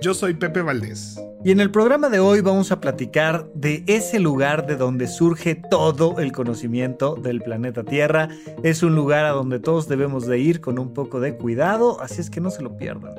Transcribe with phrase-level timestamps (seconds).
[0.00, 1.20] Yo soy Pepe Valdés.
[1.44, 5.60] Y en el programa de hoy vamos a platicar de ese lugar de donde surge
[5.70, 8.30] todo el conocimiento del planeta Tierra.
[8.62, 12.22] Es un lugar a donde todos debemos de ir con un poco de cuidado, así
[12.22, 13.14] es que no se lo pierdan.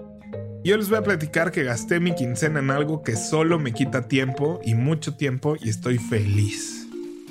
[0.64, 4.08] Yo les voy a platicar que gasté mi quincena en algo que solo me quita
[4.08, 6.88] tiempo y mucho tiempo y estoy feliz.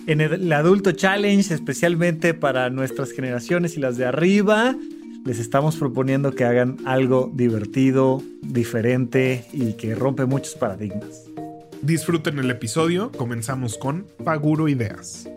[0.06, 4.76] En el Adulto Challenge, especialmente para nuestras generaciones y las de arriba,
[5.24, 11.26] les estamos proponiendo que hagan algo divertido, diferente y que rompe muchos paradigmas.
[11.82, 15.28] Disfruten el episodio, comenzamos con Paguro Ideas.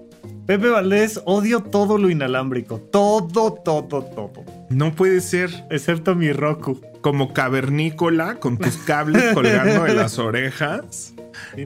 [0.45, 2.79] Pepe Valdés, odio todo lo inalámbrico.
[2.79, 4.43] Todo, todo, todo.
[4.69, 5.49] No puede ser.
[5.69, 6.81] Excepto mi Roku.
[6.99, 11.12] Como cavernícola con tus cables colgando de las orejas.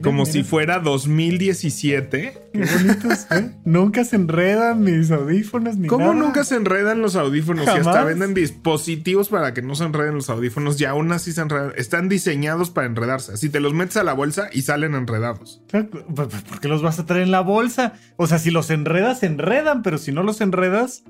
[0.02, 2.50] Como si fuera 2017.
[2.52, 3.50] Qué bonitos, ¿eh?
[3.64, 6.18] nunca se enredan mis audífonos ni ¿Cómo nada.
[6.18, 7.64] nunca se enredan los audífonos?
[7.64, 7.86] Y Jamás.
[7.86, 11.72] hasta venden dispositivos para que no se enreden los audífonos y aún así se enredan.
[11.76, 13.36] Están diseñados para enredarse.
[13.36, 15.62] Si te los metes a la bolsa y salen enredados.
[15.70, 17.94] ¿Por qué los vas a traer en la bolsa?
[18.16, 21.04] O sea, si los enredas, se enredan, pero si no los enredas,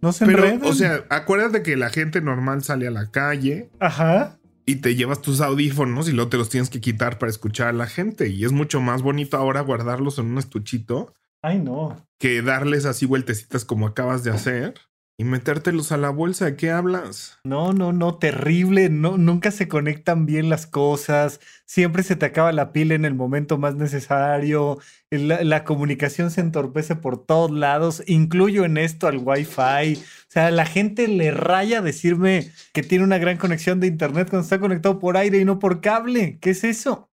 [0.00, 0.68] no se Pero, enredan.
[0.68, 4.38] o sea, acuérdate que la gente normal sale a la calle Ajá.
[4.66, 7.72] Y te llevas tus audífonos y luego te los tienes que quitar para escuchar a
[7.72, 8.28] la gente.
[8.28, 12.06] Y es mucho más bonito ahora guardarlos en un estuchito Ay, no.
[12.18, 14.74] que darles así vueltecitas como acabas de hacer
[15.22, 16.46] y metértelos a la bolsa.
[16.46, 17.38] ¿De qué hablas?
[17.44, 18.88] No, no, no, terrible.
[18.90, 21.38] No, nunca se conectan bien las cosas.
[21.64, 24.78] Siempre se te acaba la pila en el momento más necesario.
[25.10, 28.02] La, la comunicación se entorpece por todos lados.
[28.08, 29.94] Incluyo en esto al Wi-Fi.
[29.94, 34.42] O sea, la gente le raya decirme que tiene una gran conexión de internet cuando
[34.42, 36.38] está conectado por aire y no por cable.
[36.40, 37.11] ¿Qué es eso?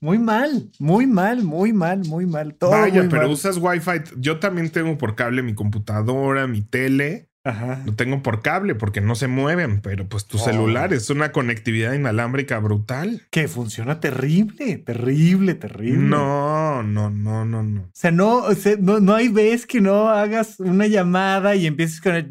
[0.00, 2.54] Muy mal, muy mal, muy mal, muy mal.
[2.54, 3.30] Todo Vaya, muy pero mal.
[3.30, 4.02] usas Wi-Fi.
[4.18, 7.30] Yo también tengo por cable mi computadora, mi tele.
[7.44, 7.80] Ajá.
[7.86, 10.40] Lo tengo por cable porque no se mueven, pero pues tu Oh.
[10.40, 13.22] celular es una conectividad inalámbrica brutal.
[13.30, 15.96] Que funciona terrible, terrible, terrible.
[15.96, 17.82] No, no, no, no, no.
[17.82, 21.66] O sea, no, o sea, no, no hay vez que no hagas una llamada y
[21.66, 22.28] empieces con el...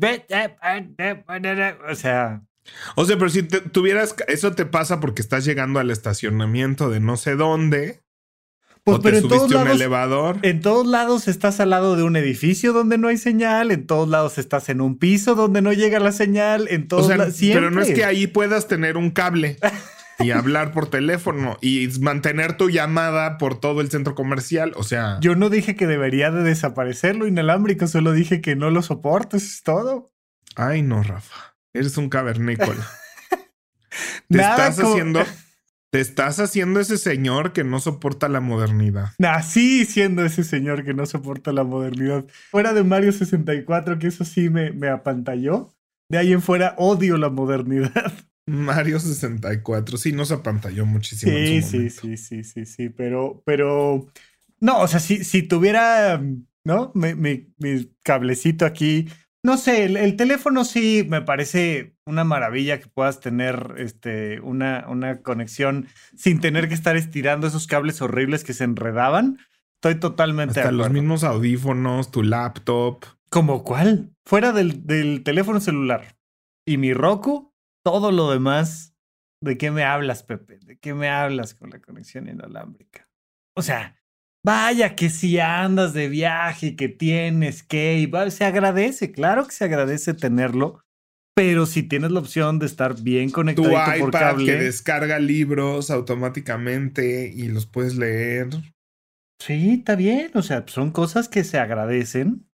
[1.90, 2.42] O sea,
[2.96, 7.00] O sea, pero si te- tuvieras, eso te pasa porque estás llegando al estacionamiento de
[7.00, 8.02] no sé dónde.
[8.84, 10.38] pues o te pero en todos, un lados, elevador.
[10.44, 14.08] en todos lados estás al lado de un edificio donde no hay señal, en todos
[14.10, 17.36] lados estás en un piso donde no llega la señal, en O todos sea, lados...
[17.40, 19.58] pero no es que ahí puedas tener un cable
[20.20, 24.74] y hablar por teléfono y mantener tu llamada por todo el centro comercial.
[24.76, 28.70] O sea, Yo no dije que debería de desaparecer lo inalámbrico, solo dije que no
[28.70, 30.12] lo soporto, eso es todo.
[30.56, 32.88] ay no, Rafa, eres un cavernícola.
[34.30, 35.24] te Nada estás como- haciendo,
[35.92, 39.12] te estás haciendo ese señor que no soporta la modernidad.
[39.20, 42.26] Nací siendo ese señor que no soporta la modernidad.
[42.52, 45.72] Fuera de Mario 64, que eso sí me, me apantalló.
[46.10, 48.14] De ahí en fuera odio la modernidad.
[48.48, 51.32] Mario 64, sí, nos apantalló muchísimo.
[51.36, 54.06] en Sí, su sí, sí, sí, sí, sí, pero, pero,
[54.60, 56.22] no, o sea, si, si tuviera,
[56.64, 56.92] ¿no?
[56.94, 59.10] Mi, mi- mi cablecito aquí,
[59.46, 64.86] no sé, el, el teléfono sí me parece una maravilla que puedas tener, este, una,
[64.90, 69.38] una conexión sin tener que estar estirando esos cables horribles que se enredaban.
[69.76, 71.02] Estoy totalmente Hasta de los acuerdo.
[71.02, 73.06] mismos audífonos, tu laptop.
[73.30, 74.16] ¿Como cuál?
[74.26, 76.18] Fuera del, del teléfono celular.
[76.66, 78.96] Y mi Roku, todo lo demás.
[79.42, 80.58] ¿De qué me hablas, Pepe?
[80.60, 83.08] ¿De qué me hablas con la conexión inalámbrica?
[83.56, 83.96] O sea,
[84.46, 89.52] vaya que si andas de viaje que tienes que, y va- se agradece, claro que
[89.54, 90.82] se agradece tenerlo,
[91.36, 93.70] pero si tienes la opción de estar bien conectado
[94.00, 98.48] por iPad cable, que descarga libros automáticamente y los puedes leer.
[99.42, 100.32] Sí, está bien.
[100.36, 102.48] O sea, son cosas que se agradecen.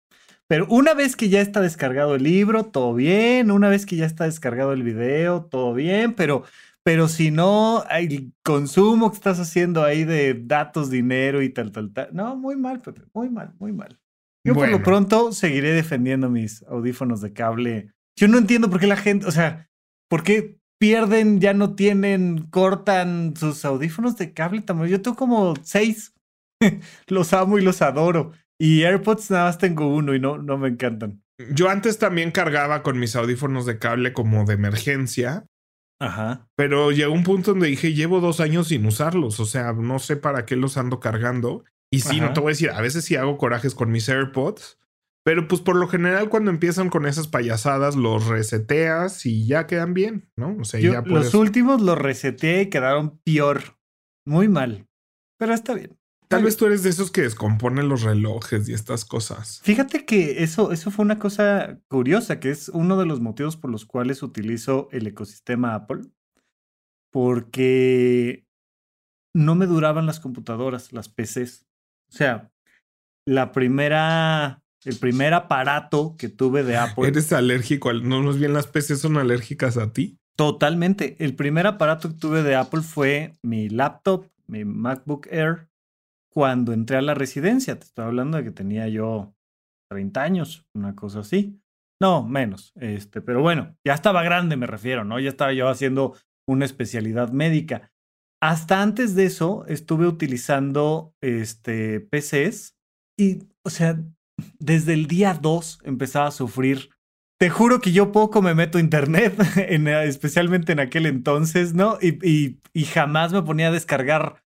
[0.48, 3.52] Pero una vez que ya está descargado el libro, todo bien.
[3.52, 6.14] Una vez que ya está descargado el video, todo bien.
[6.14, 6.44] Pero,
[6.90, 11.94] pero si no, el consumo que estás haciendo ahí de datos, dinero y tal, tal,
[11.94, 12.10] tal.
[12.14, 13.04] No, muy mal, Pepe.
[13.14, 14.00] Muy mal, muy mal.
[14.44, 14.80] Yo por Bueno.
[14.80, 17.92] lo pronto seguiré defendiendo mis audífonos de cable.
[18.18, 19.70] Yo no entiendo por qué la gente, o sea,
[20.10, 24.64] por qué pierden, ya no tienen, cortan sus audífonos de cable.
[24.90, 26.16] Yo tengo como seis.
[27.08, 28.32] los amo y los adoro.
[28.60, 31.22] Y AirPods nada más tengo uno y no, no me encantan.
[31.54, 35.46] Yo antes también cargaba con mis audífonos de cable como de emergencia,
[36.00, 36.48] Ajá.
[36.56, 39.40] Pero llegó un punto donde dije, llevo dos años sin usarlos.
[39.40, 41.66] O sea, no sé para qué los ando cargando.
[41.92, 44.80] Y sí, no te voy a decir, a veces sí hago corajes con mis AirPods.
[45.26, 49.94] Pero pues por lo general cuando empiezan con esas payasadas los reseteas y ya quedan
[49.94, 50.56] bien, ¿no?
[50.60, 51.34] O sea, Yo ya los puedes...
[51.34, 53.78] últimos los reseteé y quedaron peor.
[54.26, 54.88] Muy mal.
[55.38, 55.99] Pero está bien.
[56.30, 59.62] Tal vez tú eres de esos que descomponen los relojes y estas cosas.
[59.64, 63.72] Fíjate que eso, eso fue una cosa curiosa, que es uno de los motivos por
[63.72, 66.02] los cuales utilizo el ecosistema Apple.
[67.12, 68.46] Porque
[69.36, 71.66] no me duraban las computadoras, las PCs.
[72.10, 72.52] O sea,
[73.28, 77.08] la primera, el primer aparato que tuve de Apple.
[77.08, 80.20] Eres alérgico, al- no, más bien las PCs son alérgicas a ti.
[80.36, 81.16] Totalmente.
[81.20, 85.68] El primer aparato que tuve de Apple fue mi laptop, mi MacBook Air,
[86.32, 87.78] cuando entré a la residencia.
[87.78, 89.36] Te estoy hablando de que tenía yo
[89.90, 91.60] 30 años, una cosa así.
[92.02, 92.72] No, menos.
[92.76, 95.20] Este, pero bueno, ya estaba grande, me refiero, ¿no?
[95.20, 96.16] Ya estaba yo haciendo
[96.48, 97.92] una especialidad médica.
[98.42, 102.78] Hasta antes de eso, estuve utilizando este, PCs
[103.20, 104.00] y, o sea,
[104.60, 106.90] desde el día 2 empezaba a sufrir
[107.40, 111.98] te juro que yo poco me meto a internet, en, especialmente en aquel entonces, ¿no?
[112.02, 114.44] Y, y, jamás me ponía a descargar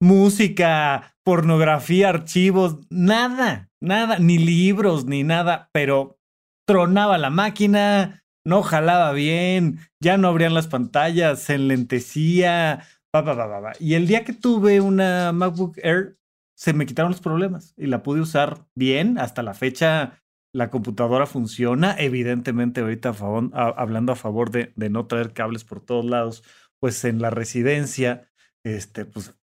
[0.00, 6.20] música, pornografía, archivos, nada, nada, ni libros, ni nada, pero
[6.68, 13.36] tronaba la máquina, no jalaba bien, ya no abrían las pantallas, se enlentecía, pa, pa,
[13.36, 16.16] pa, pa, Y el día que tuve una MacBook Air,
[16.56, 20.22] se me quitaron los problemas y la pude usar bien hasta la fecha
[20.52, 21.96] la computadora funciona.
[21.98, 23.14] Evidentemente, ahorita a
[23.52, 26.44] a, hablando a favor de, de, no traer cables por todos lados,
[26.78, 28.30] pues en la residencia,
[28.64, 29.34] este, pues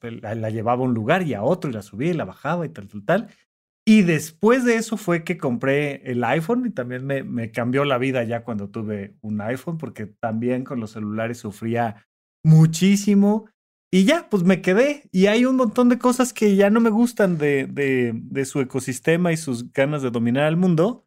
[0.00, 2.68] la, llevaba a un lugar y a otro y la subía y la bajaba y
[2.68, 3.28] tal, tal, tal.
[3.84, 7.98] Y después de eso fue que compré el iPhone y también me, me cambió la
[7.98, 12.06] vida ya cuando tuve un iPhone, porque también con los celulares sufría
[12.44, 13.48] muchísimo.
[13.94, 15.08] Y ya, pues me quedé.
[15.12, 18.60] Y hay un montón de cosas que ya no me gustan de, de, de, su
[18.60, 21.06] ecosistema y sus ganas de dominar el mundo.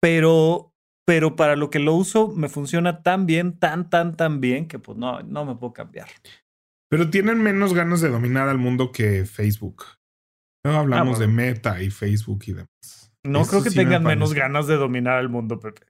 [0.00, 0.72] Pero,
[1.04, 4.78] pero para lo que lo uso me funciona tan bien, tan, tan, tan bien que
[4.78, 6.08] pues no, no me puedo cambiar.
[6.90, 9.84] Pero tienen menos ganas de dominar al mundo que Facebook.
[10.64, 11.20] No hablamos ah, bueno.
[11.20, 13.12] de Meta y Facebook y demás.
[13.24, 15.82] No Eso creo que sí tengan menos ganas de dominar al mundo, Pepe.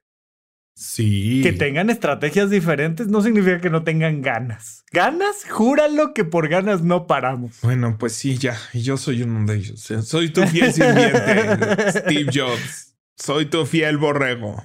[0.75, 1.41] Sí.
[1.43, 4.83] Que tengan estrategias diferentes no significa que no tengan ganas.
[4.91, 5.45] ¿Ganas?
[5.49, 7.59] Júralo que por ganas no paramos.
[7.61, 8.57] Bueno, pues sí, ya.
[8.73, 9.81] Y yo soy uno de ellos.
[10.03, 12.95] Soy tu fiel sirviente, Steve Jobs.
[13.17, 14.63] Soy tu fiel borrego.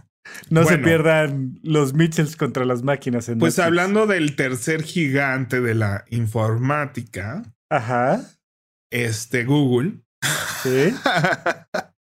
[0.50, 3.28] No bueno, se pierdan los Mitchells contra las máquinas.
[3.28, 3.66] En pues Netflix.
[3.66, 7.42] hablando del tercer gigante de la informática.
[7.70, 8.22] Ajá.
[8.90, 10.00] Este, Google.
[10.62, 10.94] Sí.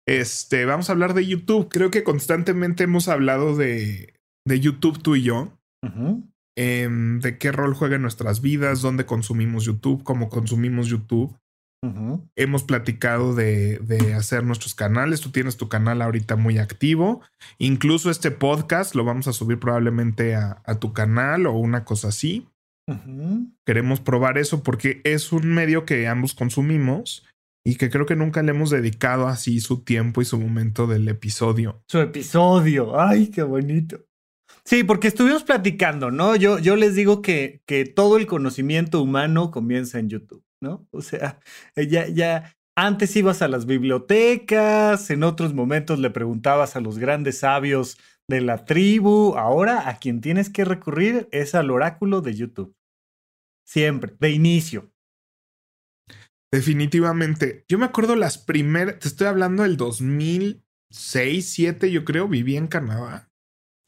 [0.05, 1.69] Este, vamos a hablar de YouTube.
[1.69, 4.13] Creo que constantemente hemos hablado de,
[4.45, 5.57] de YouTube tú y yo.
[5.81, 6.31] Uh -huh.
[6.57, 6.89] eh,
[7.21, 11.37] de qué rol juega en nuestras vidas, dónde consumimos YouTube, cómo consumimos YouTube.
[11.83, 12.29] Uh -huh.
[12.37, 15.19] Hemos platicado de, de, hacer nuestros canales.
[15.19, 17.21] Tú tienes tu canal ahorita muy activo.
[17.57, 22.07] Incluso este podcast lo vamos a subir probablemente a, a tu canal o una cosa
[22.07, 22.47] así.
[22.87, 23.53] Uh -huh.
[23.65, 27.25] Queremos probar eso porque es un medio que ambos consumimos
[27.65, 31.07] y que creo que nunca le hemos dedicado así su tiempo y su momento del
[31.09, 31.83] episodio.
[31.87, 34.05] Su episodio, ay, qué bonito.
[34.65, 36.35] Sí, porque estuvimos platicando, ¿no?
[36.37, 40.87] Yo, yo les digo que, que todo el conocimiento humano comienza en YouTube, ¿no?
[40.89, 41.39] O sea,
[41.75, 47.39] ya, ya antes ibas a las bibliotecas, en otros momentos le preguntabas a los grandes
[47.39, 52.75] sabios de la tribu, ahora a quien tienes que recurrir es al oráculo de YouTube.
[53.63, 54.91] Siempre, de inicio.
[56.51, 57.63] Definitivamente.
[57.67, 62.67] Yo me acuerdo las primeras, te estoy hablando del 2006, 2007, yo creo, viví en
[62.67, 63.29] Canadá.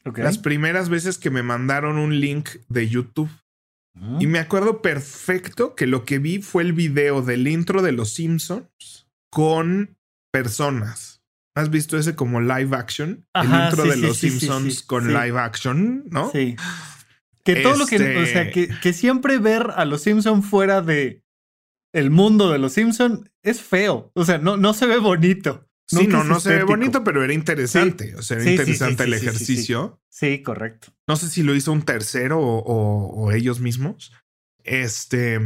[0.03, 0.24] Okay.
[0.24, 3.29] Las primeras veces que me mandaron un link de YouTube.
[4.20, 8.14] Y me acuerdo perfecto que lo que vi fue el video del intro de Los
[8.14, 9.98] Simpsons con
[10.32, 11.22] personas.
[11.56, 13.25] ¿Has visto ese como live action?
[13.34, 16.30] Ajá, el intro sí, de sí, Los sí, Simpsons con live action, ¿no?
[16.32, 16.58] Sí.
[17.44, 18.00] Que todo este...
[18.00, 21.25] lo que, o sea, que, que siempre ver a Los Simpsons fuera de
[21.96, 24.12] el mundo de los Simpson es feo.
[24.16, 25.66] O sea, no, no se ve bonito.
[26.00, 28.10] Sí, Nunca no, no se ve bonito, pero era interesante.
[28.10, 28.14] Sí.
[28.16, 30.02] O sea, era Sí, sí, interesante sí, el sí, sí, ejercicio.
[30.10, 30.88] Sí, correcto.
[31.08, 34.12] No sé si lo hizo un tercero o, o, o ellos mismos.
[34.64, 35.40] Este.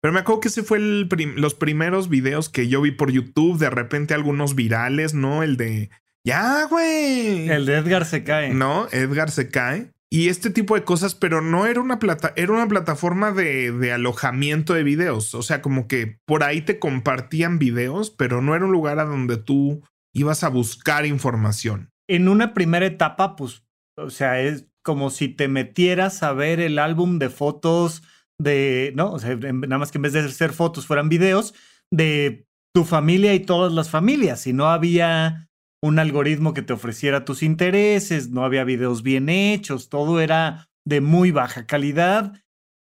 [0.00, 3.10] Pero me acuerdo que ese fue el prim los primeros videos que yo vi por
[3.10, 3.58] YouTube.
[3.58, 5.42] De repente algunos virales, ¿no?
[5.42, 5.90] El de.
[6.24, 7.48] Ya, güey.
[7.48, 8.52] El de Edgar se cae.
[8.54, 9.92] No, Edgar se cae.
[10.10, 13.92] Y este tipo de cosas, pero no era una plata, era una plataforma de, de,
[13.92, 15.34] alojamiento de videos.
[15.34, 19.04] O sea, como que por ahí te compartían videos, pero no era un lugar a
[19.04, 19.82] donde tú
[20.14, 21.90] ibas a buscar información.
[22.08, 23.64] En una primera etapa, pues,
[23.98, 28.02] o sea, es, como si te metieras a ver el álbum de fotos
[28.40, 29.12] de, ¿no?
[29.12, 31.54] O sea, nada más que en vez de ser fotos fueran videos
[31.92, 34.46] de tu familia y todas las familias.
[34.46, 35.47] Y no había
[35.80, 41.00] un algoritmo que te ofreciera tus intereses, no había videos bien hechos, todo era de
[41.00, 42.32] muy baja calidad.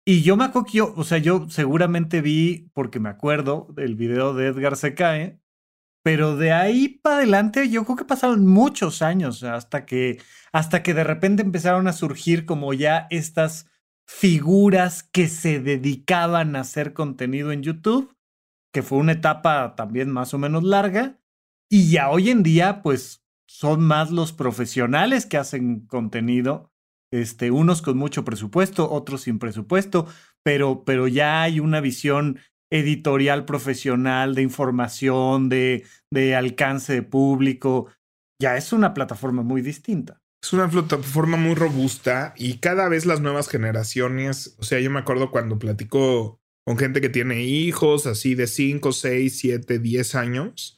[0.06, 3.96] Y yo me acuerdo que yo, o sea, yo seguramente vi, porque me acuerdo del
[3.96, 5.40] video de Edgar se cae,
[6.04, 10.20] pero de ahí para adelante yo creo que pasaron muchos años hasta que,
[10.52, 13.68] hasta que de repente empezaron a surgir como ya estas
[14.06, 18.14] figuras que se dedicaban a hacer contenido en YouTube,
[18.72, 21.18] que fue una etapa también más o menos larga,
[21.70, 26.72] y ya hoy en día pues son más los profesionales que hacen contenido,
[27.12, 30.06] este, unos con mucho presupuesto, otros sin presupuesto,
[30.44, 32.38] pero, pero ya hay una visión
[32.70, 37.86] editorial profesional, de información, de, de alcance de público.
[38.40, 40.20] Ya es una plataforma muy distinta.
[40.42, 45.00] Es una plataforma muy robusta y cada vez las nuevas generaciones, o sea, yo me
[45.00, 50.75] acuerdo cuando platico con gente que tiene hijos así de 5, 6, 7, 10 años,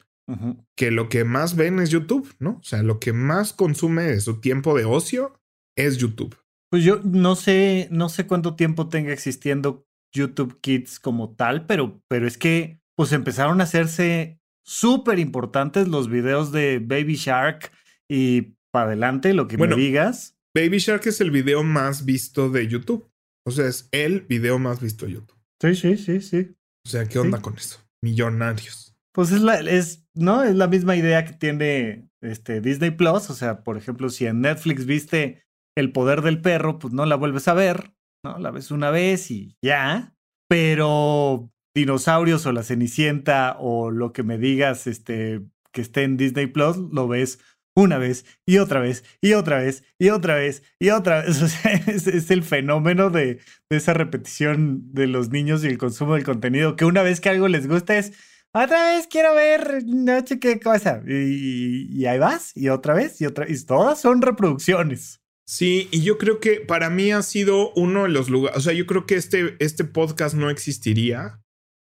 [0.75, 2.51] que lo que más ven es YouTube, ¿no?
[2.59, 5.39] O sea, lo que más consume de su tiempo de ocio
[5.75, 6.37] es YouTube.
[6.69, 12.01] Pues yo no sé, no sé cuánto tiempo tenga existiendo YouTube Kids como tal, pero,
[12.07, 17.71] pero es que pues empezaron a hacerse súper importantes los videos de Baby Shark
[18.07, 20.37] y para adelante lo que me digas.
[20.53, 23.09] Baby Shark es el video más visto de YouTube.
[23.45, 25.37] O sea, es el video más visto de YouTube.
[25.61, 26.55] Sí, sí, sí, sí.
[26.85, 27.79] O sea, ¿qué onda con eso?
[28.01, 28.95] Millonarios.
[29.11, 30.43] Pues es la, es, ¿no?
[30.43, 33.29] Es la misma idea que tiene este Disney Plus.
[33.29, 35.43] O sea, por ejemplo, si en Netflix viste
[35.75, 37.93] El poder del perro, pues no la vuelves a ver.
[38.23, 38.37] ¿no?
[38.39, 40.13] La ves una vez y ya,
[40.49, 46.47] pero dinosaurios o la Cenicienta o lo que me digas este, que esté en Disney
[46.47, 47.39] Plus, lo ves
[47.75, 51.41] una vez y otra vez y otra vez y otra vez y otra vez.
[51.43, 56.23] O sea, es, el fenómeno de, esa repetición de los niños y el consumo del
[56.23, 58.13] contenido, que una vez que algo les gusta es,
[58.53, 61.01] otra vez quiero ver, no sé qué cosa.
[61.07, 63.65] Y, y ahí vas, y otra vez, y otra vez.
[63.65, 65.21] Todas son reproducciones.
[65.49, 68.71] Sí, y yo creo que para mí ha sido uno de los lugares, o sea,
[68.73, 71.41] yo creo que este, este podcast no existiría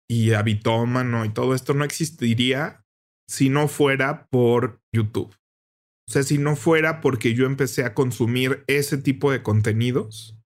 [0.08, 2.84] y Habitómano y todo esto no existiría
[3.28, 5.34] si no fuera por YouTube.
[6.08, 10.36] O sea, si no fuera porque yo empecé a consumir ese tipo de contenidos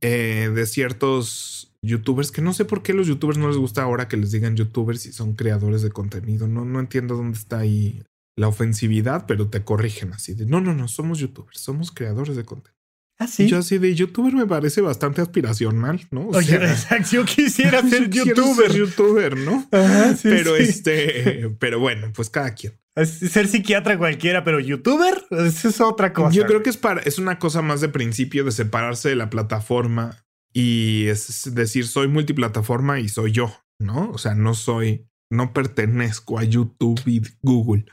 [0.00, 4.08] eh, de ciertos youtubers, que no sé por qué los youtubers no les gusta ahora
[4.08, 6.48] que les digan youtubers y son creadores de contenido.
[6.48, 8.02] No, no entiendo dónde está ahí
[8.36, 12.44] la ofensividad, pero te corrigen así de no, no, no, somos youtubers, somos creadores de
[12.44, 12.74] contenido.
[13.16, 13.46] Ah, sí.
[13.46, 16.26] Yo así de youtuber me parece bastante aspiracional, ¿no?
[16.28, 18.72] Oye, exacto, yo quisiera ser youtuber.
[18.72, 19.68] Ser youtuber, ¿no?
[19.70, 22.72] Ajá, sí, pero este, pero bueno, pues cada quien.
[22.96, 26.30] Ser psiquiatra cualquiera, pero youtuber, eso es otra cosa.
[26.30, 29.30] Yo creo que es para, es una cosa más de principio de separarse de la
[29.30, 30.23] plataforma
[30.54, 34.10] y es decir, soy multiplataforma y soy yo, ¿no?
[34.10, 37.84] O sea, no soy no pertenezco a YouTube y Google.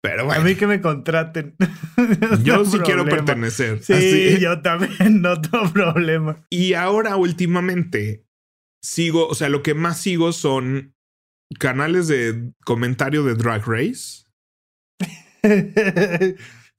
[0.00, 0.40] Pero bueno.
[0.40, 1.56] A mí que me contraten.
[2.42, 3.82] yo sí quiero pertenecer.
[3.82, 6.46] Sí, yo también, no tengo problema.
[6.50, 8.24] Y ahora últimamente
[8.82, 10.94] sigo, o sea, lo que más sigo son
[11.58, 14.24] canales de comentario de Drag Race.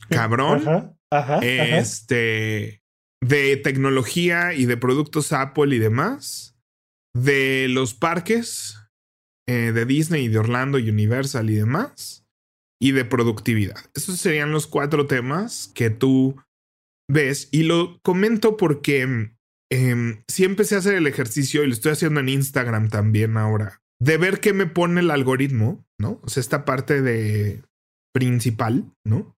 [0.09, 0.95] Cabrón.
[1.09, 2.81] Ajá, este.
[3.21, 6.55] De tecnología y de productos Apple y demás.
[7.15, 8.77] De los parques
[9.49, 12.25] eh, de Disney y de Orlando, Universal y demás,
[12.81, 13.77] y de productividad.
[13.95, 16.35] Esos serían los cuatro temas que tú
[17.09, 19.31] ves y lo comento porque
[19.71, 23.81] eh, sí empecé a hacer el ejercicio y lo estoy haciendo en Instagram también ahora,
[24.01, 26.19] de ver qué me pone el algoritmo, ¿no?
[26.23, 27.63] O sea, esta parte de
[28.13, 29.33] principal, ¿no?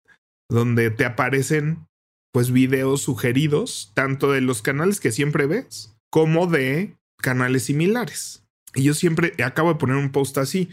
[0.50, 1.88] Donde te aparecen
[2.32, 8.46] pues videos sugeridos, tanto de los canales que siempre ves, como de canales similares.
[8.76, 10.70] Y yo siempre acabo de poner un post así.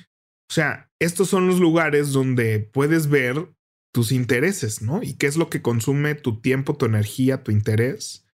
[0.51, 3.49] O sea, estos son los lugares donde puedes ver
[3.93, 5.03] tus intereses, ¿no?
[5.03, 8.27] Y qué es lo que consume tu tiempo, tu energía, tu interés.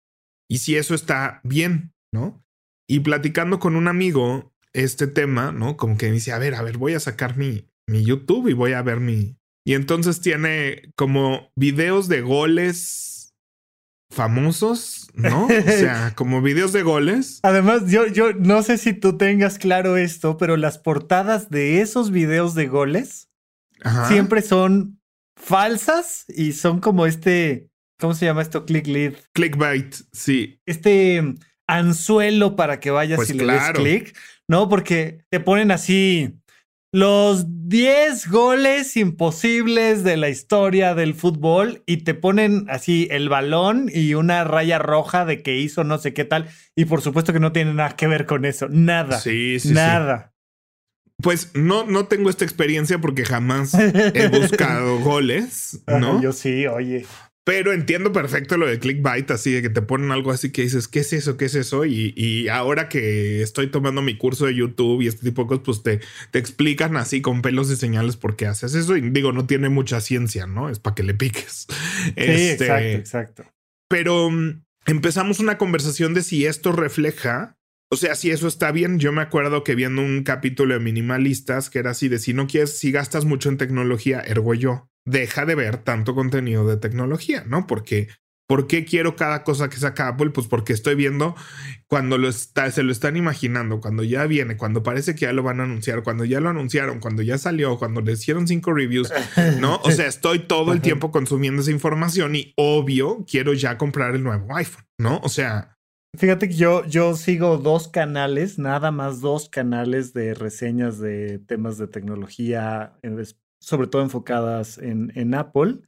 [0.49, 2.43] Y si eso está bien, ¿no?
[2.89, 5.77] Y platicando con un amigo este tema, ¿no?
[5.77, 8.73] Como que dice, a ver, a ver, voy a sacar mi, mi YouTube y voy
[8.73, 9.37] a ver mi...
[9.65, 13.35] Y entonces tiene como videos de goles
[14.11, 15.47] famosos, ¿no?
[15.47, 17.41] O sea, como videos de goles.
[17.43, 22.11] Además, yo, yo no sé si tú tengas claro esto, pero las portadas de esos
[22.11, 23.29] videos de goles
[24.09, 25.01] siempre son
[25.37, 28.67] falsas y son como este, ¿cómo se llama esto?
[28.67, 29.15] Click lead.
[29.33, 30.61] Clickbait, sí.
[30.67, 31.23] Este
[31.67, 34.17] anzuelo para que vayas pues y le des click,
[34.49, 34.69] ¿no?
[34.69, 36.40] Porque te ponen así
[36.93, 43.89] los 10 goles imposibles de la historia del fútbol y te ponen así el balón
[43.93, 46.49] y una raya roja de que hizo no sé qué tal.
[46.75, 48.69] Y por supuesto que no tiene nada que ver con eso.
[48.69, 49.21] Nada.
[49.21, 49.73] Sí, sí.
[49.73, 50.35] Nada.
[51.23, 56.21] Pues no, no tengo esta experiencia porque jamás he buscado goles, ¿no?
[56.21, 57.07] Yo sí, oye.
[57.45, 60.89] Pero entiendo perfecto lo de clickbait, así de que te ponen algo así que dices,
[60.89, 61.37] ¿qué es eso?
[61.37, 61.87] ¿Qué es eso?
[61.87, 65.65] Y, y ahora que estoy tomando mi curso de YouTube y este tipo de cosas,
[65.65, 68.97] pues te, te explican así con pelos y señales por qué haces eso.
[68.97, 70.69] Y digo, no tiene mucha ciencia, ¿no?
[70.69, 71.67] Es para que le piques.
[72.01, 73.45] Sí, este, exacto, exacto.
[73.89, 77.59] Pero mm, empezamos una conversación de si esto refleja
[77.93, 81.71] o sea, si eso está bien, yo me acuerdo que viendo un capítulo de minimalistas
[81.71, 85.45] que era así de si no quieres, si gastas mucho en tecnología, ergo yo, deja
[85.47, 87.67] de ver tanto contenido de tecnología, ¿no?
[87.67, 88.09] Porque,
[88.47, 90.31] ¿por qué quiero cada cosa que saca Apple?
[90.31, 91.35] Pues porque estoy viendo
[91.87, 95.43] cuando lo está, se lo están imaginando, cuando ya viene, cuando parece que ya lo
[95.43, 99.13] van a anunciar, cuando ya lo anunciaron, cuando ya salió, cuando le hicieron cinco reviews,
[99.61, 99.81] ¿no?
[99.85, 104.23] O sea, estoy todo el tiempo consumiendo esa información y obvio quiero ya comprar el
[104.23, 105.21] nuevo iPhone, ¿no?
[105.23, 105.77] O sea,
[106.17, 111.79] Fíjate que yo, yo sigo dos canales, nada más dos canales de reseñas de temas
[111.79, 112.99] de tecnología,
[113.61, 115.81] sobre todo enfocadas en, en Apple.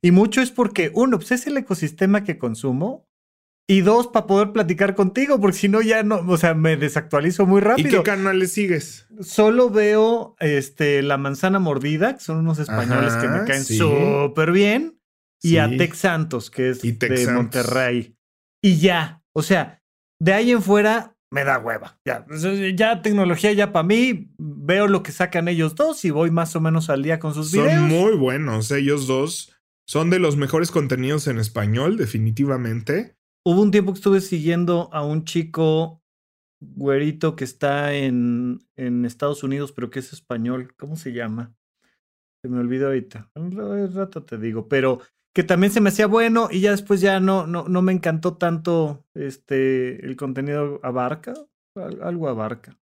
[0.00, 3.06] Y mucho es porque, uno, pues es el ecosistema que consumo.
[3.68, 7.46] Y dos, para poder platicar contigo, porque si no ya no, o sea, me desactualizo
[7.46, 7.88] muy rápido.
[7.88, 9.08] ¿Y qué canales sigues?
[9.20, 15.00] Solo veo este, La Manzana Mordida, que son unos españoles que me caen súper bien.
[15.42, 18.16] Y a Tex Santos, que es de Monterrey.
[18.62, 19.82] Y ya, o sea,
[20.20, 21.98] de ahí en fuera me da hueva.
[22.06, 22.24] Ya,
[22.74, 26.62] ya tecnología ya para mí, veo lo que sacan ellos dos y voy más o
[26.62, 27.72] menos al día con sus videos.
[27.72, 29.52] Son muy buenos, ellos dos.
[29.86, 33.18] Son de los mejores contenidos en español, definitivamente.
[33.44, 36.02] Hubo un tiempo que estuve siguiendo a un chico
[36.58, 40.74] güerito que está en, en Estados Unidos, pero que es español.
[40.78, 41.54] ¿Cómo se llama?
[42.42, 43.30] Se me olvidó ahorita.
[43.34, 45.02] Un rato te digo, pero
[45.36, 48.38] que también se me hacía bueno y ya después ya no, no, no me encantó
[48.38, 51.34] tanto este, el contenido abarca,
[51.74, 52.74] algo abarca.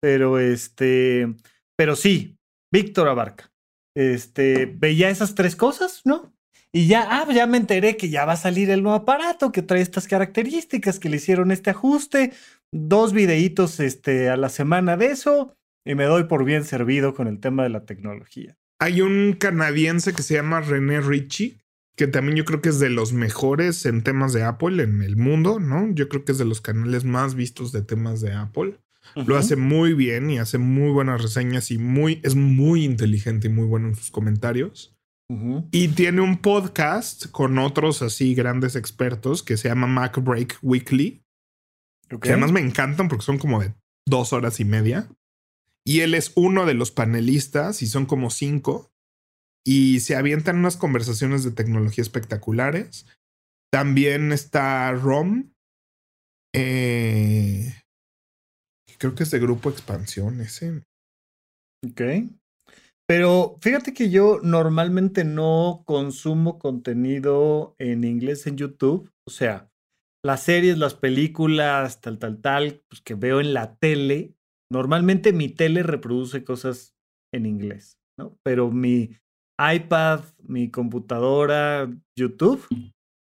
[0.00, 1.28] Pero este,
[1.76, 2.38] pero sí,
[2.72, 3.52] Víctor abarca.
[3.94, 6.32] Este, veía esas tres cosas, ¿no?
[6.72, 9.60] Y ya, ah, ya me enteré que ya va a salir el nuevo aparato que
[9.60, 12.32] trae estas características, que le hicieron este ajuste,
[12.72, 17.28] dos videitos este, a la semana de eso, y me doy por bien servido con
[17.28, 18.56] el tema de la tecnología.
[18.80, 21.59] Hay un canadiense que se llama René Ritchie,
[22.00, 25.16] que también yo creo que es de los mejores en temas de Apple en el
[25.18, 25.92] mundo, ¿no?
[25.92, 28.80] Yo creo que es de los canales más vistos de temas de Apple.
[29.14, 33.50] Lo hace muy bien y hace muy buenas reseñas y muy, es muy inteligente y
[33.50, 34.96] muy bueno en sus comentarios.
[35.72, 41.22] Y tiene un podcast con otros así grandes expertos que se llama Mac Break Weekly.
[42.22, 43.74] Que además me encantan porque son como de
[44.06, 45.10] dos horas y media.
[45.84, 48.89] Y él es uno de los panelistas y son como cinco
[49.66, 53.06] y se avientan unas conversaciones de tecnología espectaculares.
[53.72, 55.52] También está ROM.
[56.54, 57.72] Eh,
[58.98, 60.82] creo que es de Grupo Expansión ese.
[61.86, 62.02] Ok.
[63.06, 69.10] Pero fíjate que yo normalmente no consumo contenido en inglés en YouTube.
[69.26, 69.68] O sea,
[70.24, 74.36] las series, las películas, tal, tal, tal, pues que veo en la tele.
[74.70, 76.94] Normalmente mi tele reproduce cosas
[77.34, 78.38] en inglés, ¿no?
[78.44, 79.16] Pero mi,
[79.74, 82.66] iPad, mi computadora, YouTube,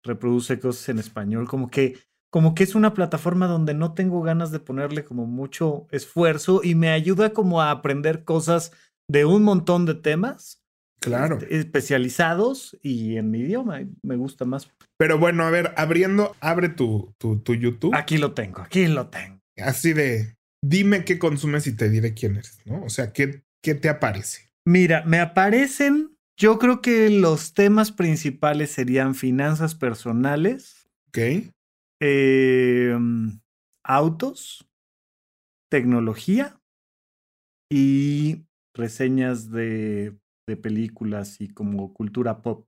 [0.02, 1.98] reproduce cosas en español, como que,
[2.30, 6.74] como que es una plataforma donde no tengo ganas de ponerle como mucho esfuerzo y
[6.74, 8.72] me ayuda como a aprender cosas
[9.08, 10.60] de un montón de temas.
[11.00, 11.38] Claro.
[11.38, 14.70] Este, especializados y en mi idioma, me gusta más.
[14.96, 17.94] Pero bueno, a ver, abriendo, abre tu, tu, tu YouTube.
[17.94, 19.40] Aquí lo tengo, aquí lo tengo.
[19.56, 22.84] Así de, dime qué consumes y te diré quién eres, ¿no?
[22.84, 24.52] O sea, ¿qué, qué te aparece?
[24.64, 26.11] Mira, me aparecen
[26.42, 30.90] yo creo que los temas principales serían finanzas personales.
[31.06, 31.18] Ok.
[32.00, 33.40] Em,
[33.84, 34.68] autos,
[35.70, 36.60] tecnología
[37.70, 42.66] y reseñas de, de películas y como cultura pop.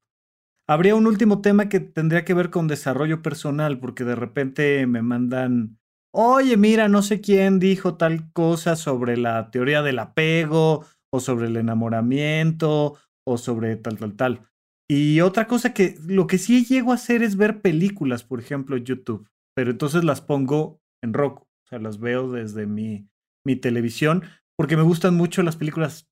[0.68, 5.02] Habría un último tema que tendría que ver con desarrollo personal, porque de repente me
[5.02, 5.80] mandan,
[6.12, 11.48] oye, mira, no sé quién dijo tal cosa sobre la teoría del apego o sobre
[11.48, 14.48] el enamoramiento o sobre tal, tal, tal.
[14.88, 18.76] Y otra cosa que lo que sí llego a hacer es ver películas, por ejemplo,
[18.76, 23.08] en YouTube, pero entonces las pongo en Roku, o sea, las veo desde mi,
[23.44, 24.24] mi televisión,
[24.56, 26.08] porque me gustan mucho las películas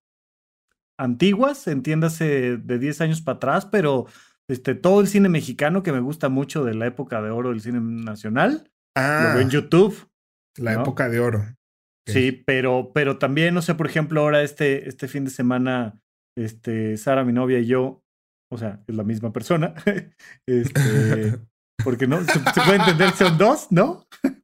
[0.98, 4.06] antiguas, entiéndase de 10 años para atrás, pero
[4.48, 7.60] este, todo el cine mexicano que me gusta mucho de la época de oro del
[7.60, 9.50] cine nacional, lo veo en ah.
[9.50, 10.08] YouTube.
[10.56, 11.44] La época de oro.
[12.06, 16.00] Sí, pero, pero también, no sé, por ejemplo, ahora este, este fin de semana,
[16.36, 18.02] este, Sara, mi novia y yo,
[18.50, 19.74] o sea, es la misma persona,
[20.46, 21.38] este,
[21.84, 24.06] porque no, se, puede entender, son dos, ¿no?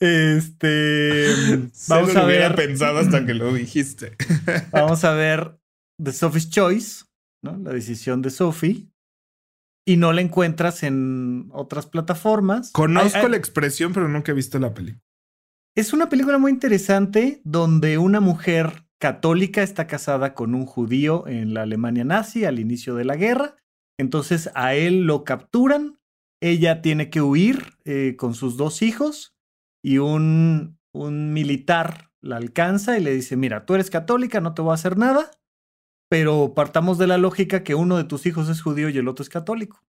[0.00, 1.26] Este,
[1.88, 2.54] vamos a ver.
[2.54, 4.16] pensado hasta que lo dijiste.
[4.72, 5.60] vamos a ver
[6.02, 7.04] The Sophie's Choice,
[7.44, 7.58] ¿no?
[7.58, 8.88] La decisión de Sophie.
[9.86, 12.70] Y no la encuentras en otras plataformas.
[12.72, 15.02] Conozco la expresión, pero nunca he visto la película.
[15.76, 21.54] Es una película muy interesante donde una mujer católica está casada con un judío en
[21.54, 23.56] la Alemania nazi al inicio de la guerra.
[23.98, 25.98] Entonces a él lo capturan,
[26.40, 29.34] ella tiene que huir eh, con sus dos hijos
[29.82, 34.62] y un, un militar la alcanza y le dice, mira, tú eres católica, no te
[34.62, 35.30] voy a hacer nada,
[36.10, 39.22] pero partamos de la lógica que uno de tus hijos es judío y el otro
[39.22, 39.82] es católico.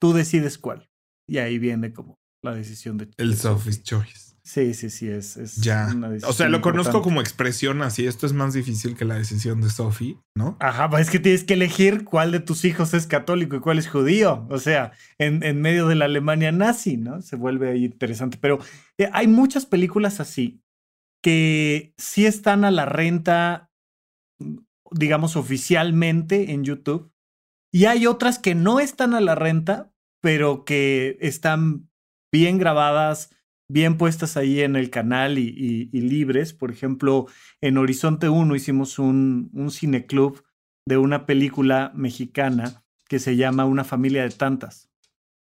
[0.00, 0.90] Tú decides cuál.
[1.26, 3.08] Y ahí viene como la decisión de...
[3.16, 4.23] El Sophie's Choice.
[4.46, 5.88] Sí, sí, sí, es, es ya.
[6.26, 8.06] o sea, lo conozco como expresión así.
[8.06, 10.58] Esto es más difícil que la decisión de Sophie, ¿no?
[10.60, 13.78] Ajá, pues es que tienes que elegir cuál de tus hijos es católico y cuál
[13.78, 14.46] es judío.
[14.50, 17.22] O sea, en, en medio de la Alemania nazi, ¿no?
[17.22, 18.36] Se vuelve ahí interesante.
[18.38, 18.58] Pero
[18.98, 20.60] eh, hay muchas películas así
[21.22, 23.70] que sí están a la renta,
[24.90, 27.10] digamos, oficialmente en YouTube.
[27.72, 31.88] Y hay otras que no están a la renta, pero que están
[32.30, 33.30] bien grabadas
[33.74, 36.52] bien puestas ahí en el canal y, libres.
[36.52, 37.26] Por ejemplo,
[37.60, 40.44] en Horizonte 1 hicimos un, un cineclub
[40.88, 44.88] de una película mexicana que se llama Una familia de tantas.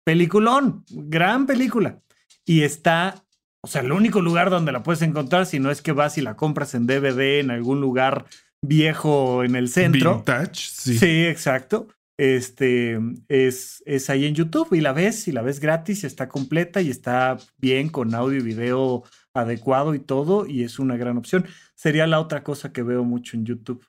[0.03, 2.01] Peliculón, gran película.
[2.43, 3.23] Y está,
[3.61, 6.21] o sea, el único lugar donde la puedes encontrar, si no es que vas y
[6.21, 8.25] la compras en DVD en algún lugar
[8.63, 10.15] viejo en el centro.
[10.15, 10.97] Vintage, sí.
[10.97, 16.03] Sí, exacto este, es, es ahí en YouTube y la ves y la ves gratis,
[16.03, 20.97] está completa y está bien con audio y video adecuado y todo y es una
[20.97, 21.45] gran opción.
[21.75, 23.85] Sería la otra cosa que veo mucho en YouTube.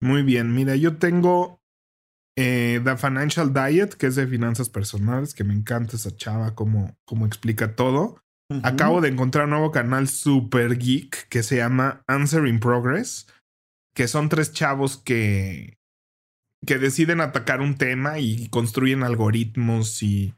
[0.00, 1.60] Muy bien, mira, yo tengo
[2.36, 6.96] eh, The Financial Diet, que es de finanzas personales, que me encanta esa chava, como,
[7.04, 8.20] como explica todo.
[8.62, 13.26] Acabo de encontrar un nuevo canal super geek que se llama Answer in Progress,
[13.94, 15.78] que son tres chavos que
[16.66, 20.34] que deciden atacar un tema y construyen algoritmos y,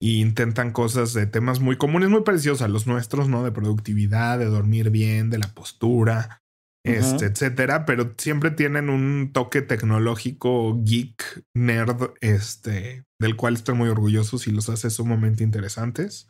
[0.00, 3.42] intentan cosas de temas muy comunes, muy parecidos a los nuestros, ¿no?
[3.42, 6.42] De productividad, de dormir bien, de la postura,
[6.84, 13.88] este, etcétera, pero siempre tienen un toque tecnológico geek, nerd, este, del cual estoy muy
[13.88, 16.28] orgulloso y los hace sumamente interesantes.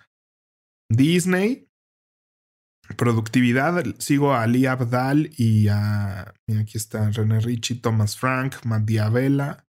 [0.89, 1.69] Disney,
[2.97, 6.35] productividad, sigo a Ali Abdal y a.
[6.47, 9.67] Mira, aquí está René Richie, Thomas Frank, Matt Diabella.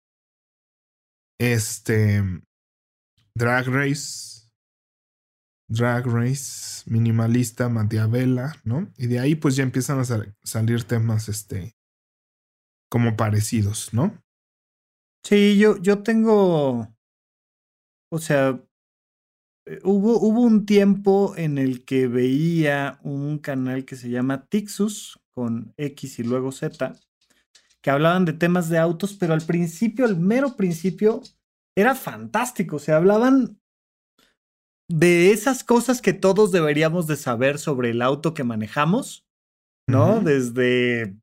[1.39, 2.23] Este.
[3.35, 4.29] Drag Race.
[5.71, 8.91] Drag Race, minimalista, Matt Diabella, ¿no?
[8.97, 10.05] Y de ahí pues ya empiezan a
[10.43, 11.75] salir temas, este.
[12.89, 14.19] como parecidos, ¿no?
[15.23, 16.87] Sí, yo, yo tengo.
[18.11, 18.59] O sea,
[19.83, 25.73] hubo, hubo un tiempo en el que veía un canal que se llama Tixus, con
[25.77, 26.95] X y luego Z,
[27.81, 31.21] que hablaban de temas de autos, pero al principio, al mero principio,
[31.77, 32.75] era fantástico.
[32.77, 33.59] O sea, hablaban
[34.89, 39.25] de esas cosas que todos deberíamos de saber sobre el auto que manejamos,
[39.87, 40.19] ¿no?
[40.19, 41.15] Desde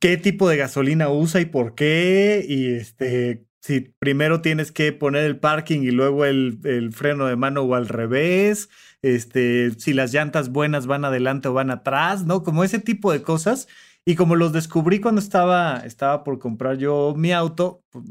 [0.00, 5.24] qué tipo de gasolina usa y por qué, y este, si primero tienes que poner
[5.24, 8.70] el parking y luego el, freno de mano o al revés,
[9.02, 12.42] este, si las llantas buenas van adelante o van atrás, ¿no?
[12.42, 13.68] Como ese tipo de cosas.
[14.06, 18.04] Y como los descubrí cuando estaba, estaba por comprar yo mi auto, pues,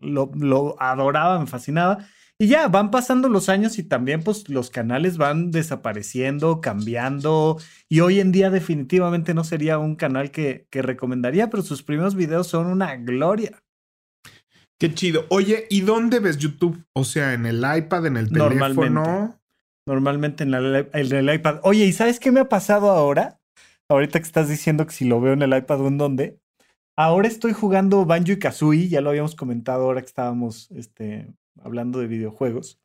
[0.00, 2.06] lo, lo adoraba, me fascinaba.
[2.36, 7.58] Y ya, van pasando los años y también pues los canales van desapareciendo, cambiando.
[7.88, 12.16] Y hoy en día definitivamente no sería un canal que, que recomendaría, pero sus primeros
[12.16, 13.63] videos son una gloria.
[14.84, 15.24] Qué chido.
[15.30, 16.84] Oye, ¿y dónde ves YouTube?
[16.92, 19.40] O sea, en el iPad, en el teléfono.
[19.88, 21.60] Normalmente, en, el iPad.
[21.62, 23.40] Oye, ¿y sabes qué me ha pasado ahora?
[23.88, 26.38] Ahorita que estás diciendo que si lo veo en el iPad o en dónde.
[26.98, 31.98] Ahora estoy jugando Banjo y Kazooie, ya lo habíamos comentado ahora que estábamos este, hablando
[32.00, 32.78] de videojuegos.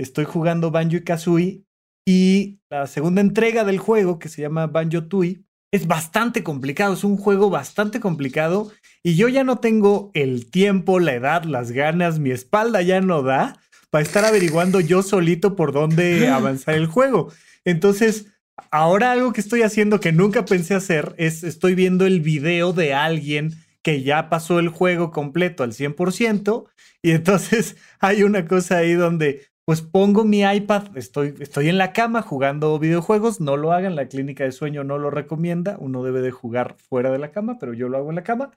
[0.00, 1.64] Estoy jugando Banjo y Kazooie
[2.04, 7.04] y la segunda entrega del juego, que se llama Banjo Tui, es bastante complicado, es
[7.04, 8.70] un juego bastante complicado
[9.02, 13.22] y yo ya no tengo el tiempo, la edad, las ganas, mi espalda ya no
[13.22, 17.32] da para estar averiguando yo solito por dónde avanzar el juego.
[17.64, 18.26] Entonces,
[18.70, 22.94] ahora algo que estoy haciendo que nunca pensé hacer es estoy viendo el video de
[22.94, 26.64] alguien que ya pasó el juego completo al 100%
[27.02, 31.92] y entonces hay una cosa ahí donde pues pongo mi iPad, estoy, estoy en la
[31.92, 36.22] cama jugando videojuegos, no lo hagan, la clínica de sueño no lo recomienda, uno debe
[36.22, 38.52] de jugar fuera de la cama, pero yo lo hago en la cama.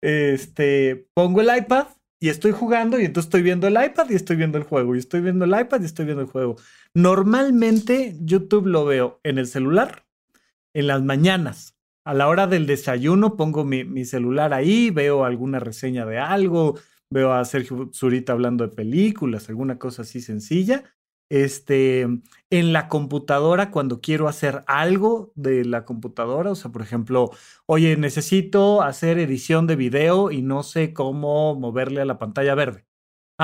[0.00, 1.88] Este, pongo el iPad
[2.20, 5.00] y estoy jugando y entonces estoy viendo el iPad y estoy viendo el juego y
[5.00, 6.54] estoy viendo el iPad y estoy viendo el juego.
[6.94, 10.06] Normalmente YouTube lo veo en el celular,
[10.74, 11.76] en las mañanas.
[12.04, 16.78] A la hora del desayuno pongo mi, mi celular ahí, veo alguna reseña de algo,
[17.12, 20.84] veo a Sergio Zurita hablando de películas, alguna cosa así sencilla.
[21.30, 27.30] Este, en la computadora, cuando quiero hacer algo de la computadora, o sea, por ejemplo,
[27.66, 32.84] oye, necesito hacer edición de video y no sé cómo moverle a la pantalla verde.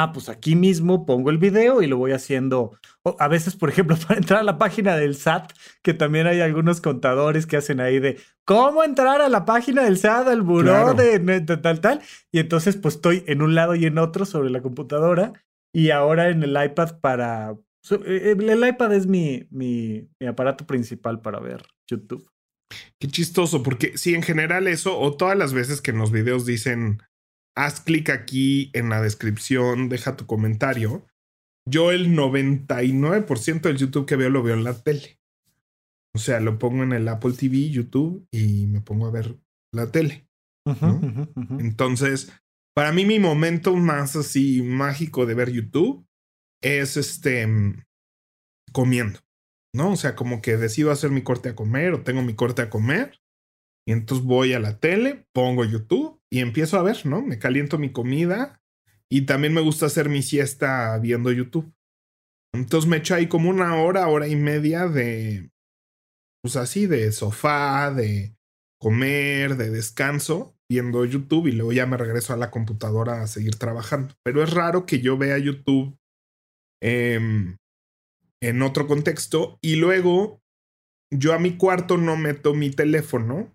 [0.01, 2.79] Ah, pues aquí mismo pongo el video y lo voy haciendo.
[3.19, 5.51] a veces, por ejemplo, para entrar a la página del SAT,
[5.83, 9.99] que también hay algunos contadores que hacen ahí de cómo entrar a la página del
[9.99, 12.01] SAT, al buró de, tal, tal.
[12.31, 15.33] Y entonces, pues estoy en un lado y en otro sobre la computadora
[15.75, 17.57] y ahora en el iPad para.
[17.91, 22.31] E, e, el iPad es mi, mi, mi aparato principal para ver YouTube.
[23.01, 26.47] Qué chistoso, porque sí, en general eso, o todas las veces que en los videos
[26.47, 27.03] dicen
[27.59, 31.05] haz clic aquí en la descripción, deja tu comentario.
[31.69, 35.19] Yo el 99% del YouTube que veo lo veo en la tele.
[36.15, 39.41] O sea, lo pongo en el Apple TV, YouTube y me pongo a ver
[39.73, 40.29] la tele.
[41.59, 42.33] Entonces,
[42.77, 46.07] para mí mi momento más así mágico de ver YouTube
[46.63, 47.49] es este
[48.73, 49.19] comiendo,
[49.75, 49.93] ¿no?
[49.93, 52.71] O sea, como que decido hacer mi corte a comer o tengo mi corte a
[52.71, 53.19] comer
[53.87, 57.23] y entonces voy a la tele, pongo YouTube y empiezo a ver, ¿no?
[57.23, 58.61] Me caliento mi comida
[59.11, 61.73] y también me gusta hacer mi siesta viendo YouTube.
[62.55, 65.51] Entonces me echo ahí como una hora, hora y media de,
[66.43, 68.37] pues así, de sofá, de
[68.81, 73.57] comer, de descanso, viendo YouTube y luego ya me regreso a la computadora a seguir
[73.57, 74.15] trabajando.
[74.25, 75.99] Pero es raro que yo vea YouTube
[76.83, 77.57] em,
[78.43, 80.41] en otro contexto y luego
[81.11, 83.55] yo a mi cuarto no meto mi teléfono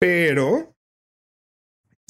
[0.00, 0.74] pero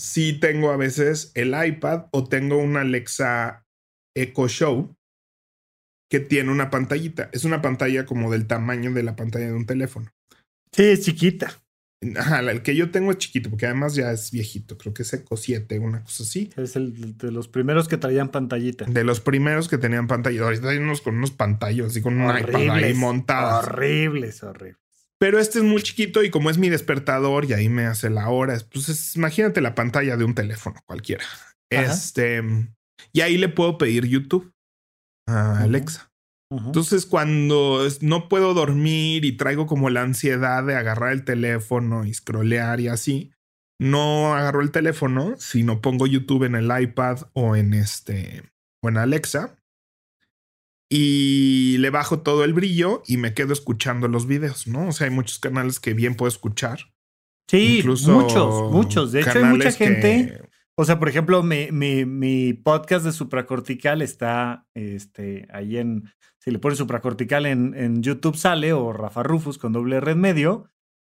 [0.01, 3.67] sí tengo a veces el iPad o tengo una Alexa
[4.17, 4.97] Echo Show
[6.11, 7.29] que tiene una pantallita.
[7.33, 10.13] Es una pantalla como del tamaño de la pantalla de un teléfono.
[10.73, 11.63] Sí, es chiquita.
[12.17, 14.79] Ajá, el que yo tengo es chiquito, porque además ya es viejito.
[14.79, 16.51] Creo que es Echo 7, una cosa así.
[16.57, 18.87] Es el de los primeros que traían pantallita.
[18.87, 20.43] De los primeros que tenían pantalla.
[20.43, 23.67] Ahorita hay unos con unos pantallos, así con un iPad ahí montadas.
[23.67, 24.81] Horribles, horribles.
[25.21, 28.31] Pero este es muy chiquito y como es mi despertador y ahí me hace la
[28.31, 31.25] hora, pues imagínate la pantalla de un teléfono cualquiera.
[31.71, 32.43] Este,
[33.13, 34.53] y ahí le puedo pedir YouTube
[35.29, 36.11] a Alexa.
[36.51, 42.13] Entonces, cuando no puedo dormir y traigo como la ansiedad de agarrar el teléfono y
[42.13, 43.31] scrollear y así,
[43.79, 48.43] no agarro el teléfono, sino pongo YouTube en el iPad o en este
[48.83, 49.60] o en Alexa
[50.93, 54.89] y le bajo todo el brillo y me quedo escuchando los videos, ¿no?
[54.89, 56.81] O sea, hay muchos canales que bien puedo escuchar.
[57.49, 59.13] Sí, muchos, muchos.
[59.13, 60.43] De hecho, hay mucha gente.
[60.75, 66.11] O sea, por ejemplo, mi, mi, mi, podcast de supracortical está este, ahí en.
[66.39, 70.71] Si le pones supracortical en, en YouTube sale, o Rafa Rufus con doble red medio.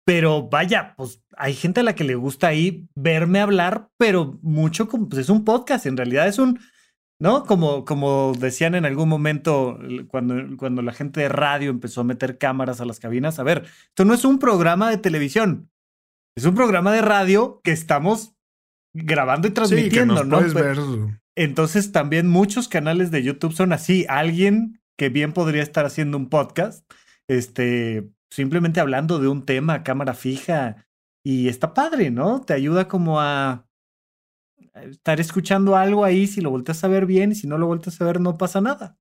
[0.05, 4.89] Pero vaya, pues hay gente a la que le gusta ahí verme hablar, pero mucho
[4.89, 5.87] como pues es un podcast.
[5.87, 6.59] En realidad es un
[7.21, 7.45] ¿no?
[7.45, 9.79] Como, como decían en algún momento
[10.09, 13.39] cuando, cuando la gente de radio empezó a meter cámaras a las cabinas.
[13.39, 15.71] A ver, esto no es un programa de televisión,
[16.37, 18.35] es un programa de radio que estamos
[18.95, 20.41] grabando y transmitiendo, ¿no?
[21.37, 24.05] Entonces también muchos canales de YouTube son así.
[24.09, 26.91] Alguien que bien podría estar haciendo un podcast,
[27.29, 30.87] este, simplemente hablando de un tema a cámara fija
[31.25, 32.41] y está padre, ¿no?
[32.41, 33.67] Te ayuda como a
[34.85, 38.01] estar escuchando algo ahí, si lo volteas a ver bien, y si no lo volteas
[38.01, 38.97] a ver, no pasa nada.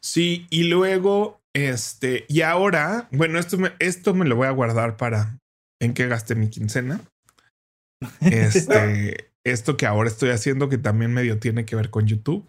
[0.00, 4.96] Sí, y luego, este, y ahora, bueno, esto me, esto me lo voy a guardar
[4.96, 5.38] para
[5.80, 7.00] en qué gasté mi quincena.
[8.20, 12.48] Este, esto que ahora estoy haciendo, que también medio tiene que ver con YouTube.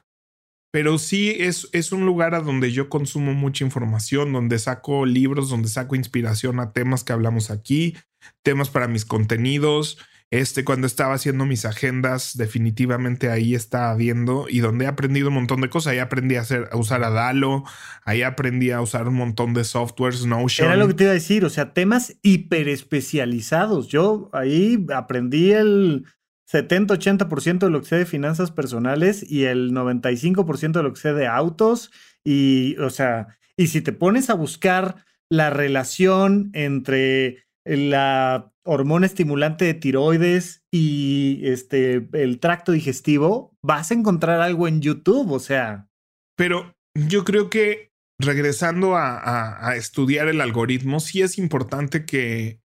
[0.71, 5.49] Pero sí es, es un lugar a donde yo consumo mucha información, donde saco libros,
[5.49, 7.95] donde saco inspiración a temas que hablamos aquí,
[8.41, 9.99] temas para mis contenidos.
[10.33, 15.35] Este, cuando estaba haciendo mis agendas, definitivamente ahí estaba viendo y donde he aprendido un
[15.35, 15.91] montón de cosas.
[15.91, 17.65] Ahí aprendí a, hacer, a usar Adalo,
[18.03, 20.69] ahí aprendí a usar un montón de softwares, Notion.
[20.69, 23.89] Era lo que te iba a decir, o sea, temas hiper especializados.
[23.89, 26.07] Yo ahí aprendí el
[26.51, 31.13] 70-80% de lo que sé de finanzas personales y el 95% de lo que sé
[31.13, 31.91] de autos.
[32.23, 34.95] Y, o sea, y si te pones a buscar
[35.29, 43.93] la relación entre la hormona estimulante de tiroides y este, el tracto digestivo, vas a
[43.93, 45.31] encontrar algo en YouTube.
[45.31, 45.89] O sea,
[46.37, 52.61] Pero yo creo que regresando a, estudiar el algoritmo, sí es importante que,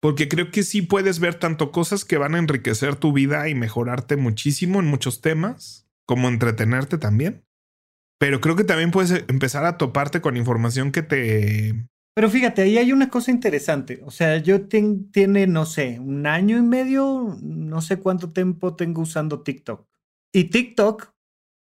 [0.00, 3.54] porque creo que sí puedes ver tanto cosas que van a enriquecer tu vida y
[3.54, 7.44] mejorarte muchísimo en muchos temas, como entretenerte también.
[8.18, 11.88] Pero creo que también puedes empezar a toparte con información que te...
[12.14, 14.02] Pero fíjate, ahí hay una cosa interesante.
[14.04, 19.02] O sea, yo tiene, no sé, un año y medio, no sé cuánto tiempo tengo
[19.02, 19.86] usando TikTok.
[20.32, 21.14] Y TikTok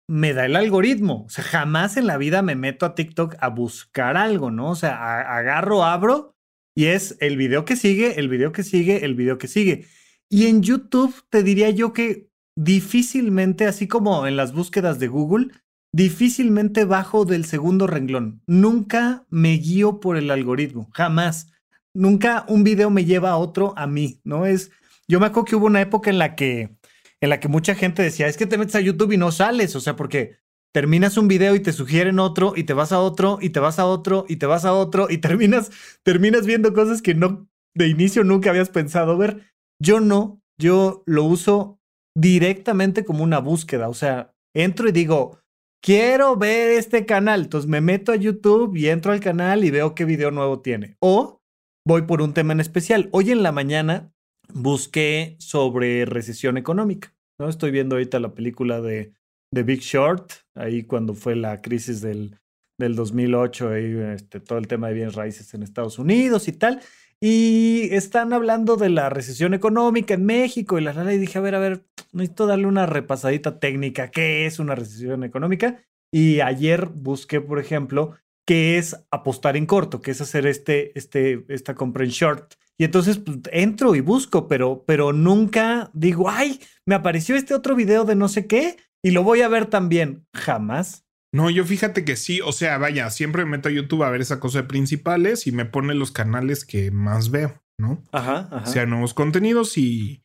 [0.07, 1.25] me da el algoritmo.
[1.25, 4.71] O sea, jamás en la vida me meto a TikTok a buscar algo, ¿no?
[4.71, 6.35] O sea, agarro, abro
[6.75, 9.85] y es el video que sigue, el video que sigue, el video que sigue.
[10.29, 15.51] Y en YouTube te diría yo que difícilmente, así como en las búsquedas de Google,
[15.91, 18.41] difícilmente bajo del segundo renglón.
[18.47, 21.52] Nunca me guío por el algoritmo, jamás.
[21.93, 24.45] Nunca un video me lleva a otro a mí, ¿no?
[24.45, 24.71] Es,
[25.08, 26.78] yo me acuerdo que hubo una época en la que
[27.21, 29.75] en la que mucha gente decía, es que te metes a YouTube y no sales,
[29.75, 30.38] o sea, porque
[30.73, 33.80] terminas un video y te sugieren otro y te vas a otro y te vas
[33.80, 35.71] a otro y te vas a otro y terminas
[36.04, 39.54] terminas viendo cosas que no de inicio nunca habías pensado ver.
[39.82, 41.80] Yo no, yo lo uso
[42.15, 45.38] directamente como una búsqueda, o sea, entro y digo,
[45.81, 49.95] quiero ver este canal, entonces me meto a YouTube y entro al canal y veo
[49.95, 50.97] qué video nuevo tiene.
[50.99, 51.41] O
[51.85, 53.09] voy por un tema en especial.
[53.11, 54.11] Hoy en la mañana
[54.53, 57.15] busqué sobre recesión económica.
[57.39, 57.49] ¿no?
[57.49, 59.13] Estoy viendo ahorita la película de,
[59.51, 62.37] de Big Short, ahí cuando fue la crisis del,
[62.77, 66.81] del 2008, ahí, este, todo el tema de bienes raíces en Estados Unidos y tal.
[67.21, 71.55] Y están hablando de la recesión económica en México y la y dije, a ver,
[71.55, 74.10] a ver, necesito darle una repasadita técnica.
[74.10, 75.84] ¿Qué es una recesión económica?
[76.12, 78.15] Y ayer busqué, por ejemplo,
[78.47, 82.53] qué es apostar en corto, qué es hacer este, este, esta compra en short.
[82.77, 87.75] Y entonces pues, entro y busco, pero, pero nunca digo, ay, me apareció este otro
[87.75, 90.25] video de no sé qué y lo voy a ver también.
[90.34, 91.05] Jamás.
[91.31, 94.21] No, yo fíjate que sí, o sea, vaya, siempre me meto a YouTube a ver
[94.21, 98.03] esa cosa de principales y me pone los canales que más veo, ¿no?
[98.11, 98.63] Ajá, ajá.
[98.63, 100.23] O sea, nuevos contenidos y,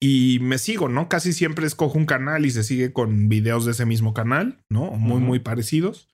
[0.00, 1.08] y me sigo, ¿no?
[1.08, 4.92] Casi siempre escojo un canal y se sigue con videos de ese mismo canal, ¿no?
[4.92, 6.08] Muy, muy parecidos.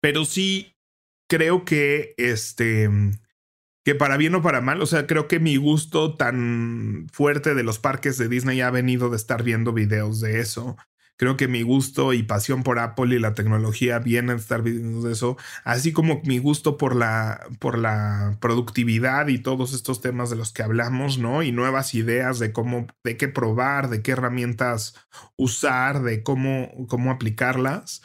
[0.00, 0.74] Pero sí
[1.28, 2.88] creo que este
[3.84, 7.62] que para bien o para mal, o sea, creo que mi gusto tan fuerte de
[7.62, 10.76] los parques de Disney ha venido de estar viendo videos de eso.
[11.16, 15.02] Creo que mi gusto y pasión por Apple y la tecnología viene de estar viendo
[15.02, 20.30] de eso, así como mi gusto por la, por la productividad y todos estos temas
[20.30, 21.42] de los que hablamos, ¿no?
[21.42, 24.94] Y nuevas ideas de cómo, de qué probar, de qué herramientas
[25.36, 28.02] usar, de cómo, cómo aplicarlas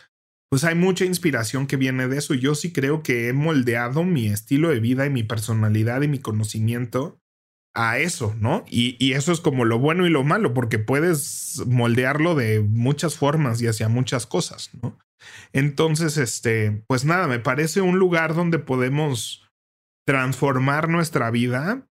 [0.50, 2.34] pues hay mucha inspiración que viene de eso.
[2.34, 6.18] Yo sí creo que he moldeado mi estilo de vida y mi personalidad y mi
[6.20, 7.22] conocimiento
[7.80, 8.66] a eso, ¿no?
[8.68, 13.62] Y, eso es como lo bueno y lo malo, porque puedes moldearlo de muchas formas
[13.62, 14.98] y hacia muchas cosas, ¿no?
[15.54, 19.50] Entonces, este, pues nada, me parece un lugar donde podemos
[20.06, 21.88] transformar nuestra vida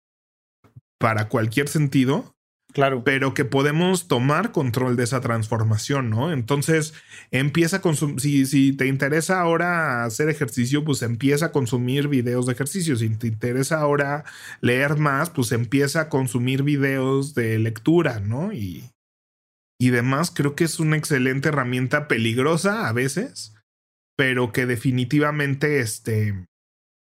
[1.00, 2.34] para cualquier sentido
[2.74, 3.04] Claro.
[3.04, 6.34] Pero que podemos tomar control de esa transformación, ¿no?
[6.34, 6.96] Entonces,
[7.30, 12.48] empieza a consumir, si, si te interesa ahora hacer ejercicio, pues empieza a consumir videos
[12.48, 12.96] de ejercicio.
[12.96, 14.26] Si te interesa ahora
[14.60, 18.52] leer más, pues empieza a consumir videos de lectura, ¿no?
[18.54, 18.90] Y,
[19.80, 23.54] y demás, creo que es una excelente herramienta peligrosa a veces,
[24.18, 26.48] pero que definitivamente, este,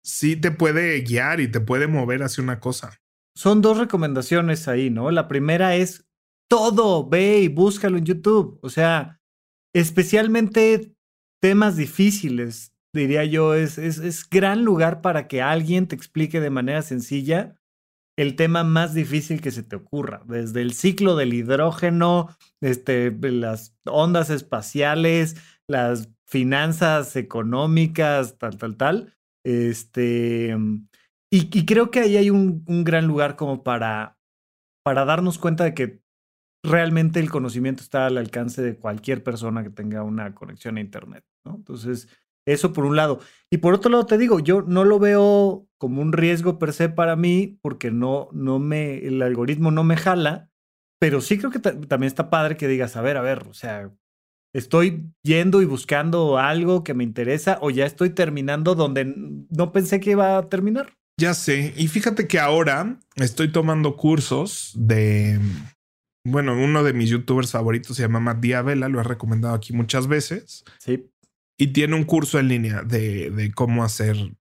[0.03, 3.00] sí te puede guiar y te puede mover hacia una cosa
[3.35, 5.11] son dos recomendaciones ahí, ¿no?
[5.11, 6.05] La primera es
[6.49, 8.59] todo, ve y búscalo en YouTube.
[8.61, 9.21] O sea,
[9.73, 10.93] especialmente
[11.41, 16.49] temas difíciles, diría yo, es, es, es gran lugar para que alguien te explique de
[16.49, 17.55] manera sencilla
[18.17, 23.75] el tema más difícil que se te ocurra, desde el ciclo del hidrógeno, este, las
[23.85, 29.13] ondas espaciales, las finanzas económicas, tal, tal, tal.
[29.43, 30.55] Este,
[31.33, 34.17] y, creo que ahí hay un, gran lugar como para,
[34.83, 36.01] para darnos cuenta de que
[36.63, 41.23] realmente el conocimiento está al alcance de cualquier persona que tenga una conexión a Internet.
[41.45, 42.09] Entonces,
[42.45, 43.19] eso por un lado.
[43.49, 46.89] Y por otro lado, te digo, yo no lo veo como un riesgo per se
[46.89, 50.49] para mí, porque no, no me, el algoritmo no me jala,
[50.99, 53.91] pero sí creo que también está padre que digas, a ver, a ver, o sea,
[54.53, 59.99] estoy yendo y buscando algo que me interesa o ya estoy terminando donde no pensé
[59.99, 60.93] que iba a terminar.
[61.21, 61.71] Ya sé.
[61.77, 65.39] Y fíjate que ahora estoy tomando cursos de.
[66.25, 70.07] Bueno, uno de mis youtubers favoritos se llama Matt Diabela, lo he recomendado aquí muchas
[70.07, 70.63] veces.
[70.79, 71.11] Sí.
[71.59, 74.33] Y tiene un curso en línea de, de cómo hacer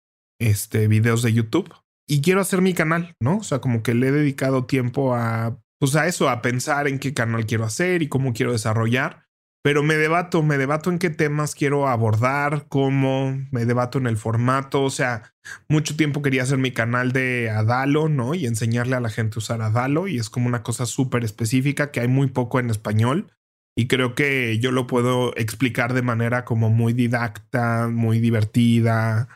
[0.41, 1.69] este videos de YouTube.
[2.07, 3.39] Y quiero hacer mi canal, ¿no?
[3.39, 7.01] O sea, como que le he dedicado tiempo a, pues a eso, a pensar en
[7.01, 9.28] qué canal quiero hacer y cómo quiero desarrollar
[9.69, 14.17] pero me debato, me debato en qué temas quiero abordar, cómo, me debato en el
[14.17, 15.35] formato, o sea,
[15.69, 18.33] mucho tiempo quería hacer mi canal de Adalo, ¿no?
[18.33, 21.91] Y enseñarle a la gente a usar Adalo y es como una cosa súper específica
[21.91, 23.31] que hay muy poco en español
[23.77, 29.29] y creo que yo lo puedo explicar de manera como muy didacta, muy divertida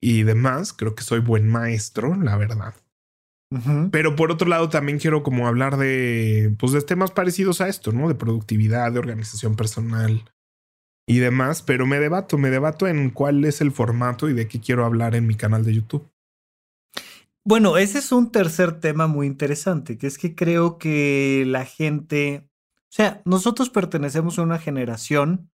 [0.00, 0.72] y demás.
[0.72, 2.72] Creo que soy buen maestro, la verdad.
[3.90, 7.90] Pero por otro lado, también quiero como hablar de, pues, de temas parecidos a esto,
[7.90, 8.06] ¿no?
[8.06, 10.24] De productividad, de organización personal
[11.04, 11.62] y demás.
[11.62, 15.16] Pero me debato, me debato en cuál es el formato y de qué quiero hablar
[15.16, 16.08] en mi canal de YouTube.
[17.44, 22.48] Bueno, ese es un tercer tema muy interesante, que es que creo que la gente,
[22.82, 25.50] o sea, nosotros pertenecemos a una generación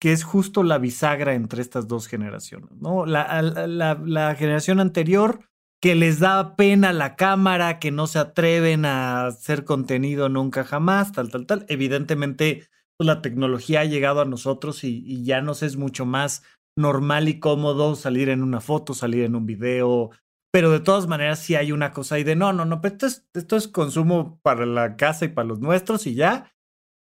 [0.00, 3.06] que es justo la bisagra entre estas dos generaciones, ¿no?
[3.06, 5.40] La, la, la generación anterior
[5.80, 11.12] que les da pena la cámara, que no se atreven a hacer contenido nunca jamás,
[11.12, 11.66] tal, tal, tal.
[11.68, 16.42] Evidentemente, pues, la tecnología ha llegado a nosotros y, ya nos es mucho más
[16.76, 20.10] normal y cómodo salir en una foto, salir en un video,
[20.52, 23.06] pero de todas maneras sí hay una cosa ahí de no, no, no, pero esto
[23.06, 26.52] es, esto es consumo para la casa y para los nuestros y ya.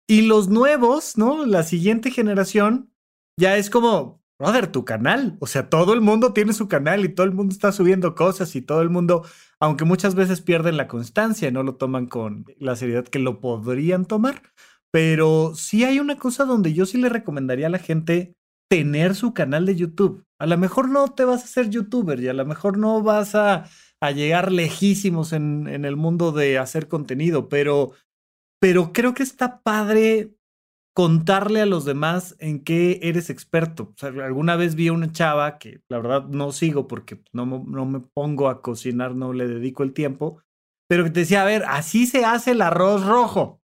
[0.07, 1.47] Y los nuevos, ¿no?
[1.47, 2.93] La siguiente generación
[3.39, 5.37] ya es como, brother, tu canal.
[5.41, 8.55] O sea, todo el mundo tiene su canal y todo el mundo está subiendo cosas
[8.57, 9.25] y todo el mundo,
[9.61, 13.41] aunque muchas veces pierden la constancia y no lo toman con la seriedad que lo
[13.41, 14.43] podrían tomar.
[14.91, 18.37] Pero sí hay una cosa donde yo sí le recomendaría a la gente
[18.71, 20.25] tener su canal de YouTube.
[20.39, 23.35] A lo mejor no te vas a ser youtuber y a lo mejor no vas
[23.35, 23.65] a,
[24.15, 27.93] llegar lejísimos en, en el mundo de hacer contenido, pero,
[28.61, 30.35] pero creo que está padre
[30.95, 33.93] contarle a los demás en qué eres experto.
[33.95, 37.45] O sea, alguna vez vi a una chava que la verdad no sigo porque no,
[37.45, 40.41] no me pongo a cocinar, no le dedico el tiempo,
[40.89, 43.61] pero que te decía, a ver, así se hace el arroz rojo.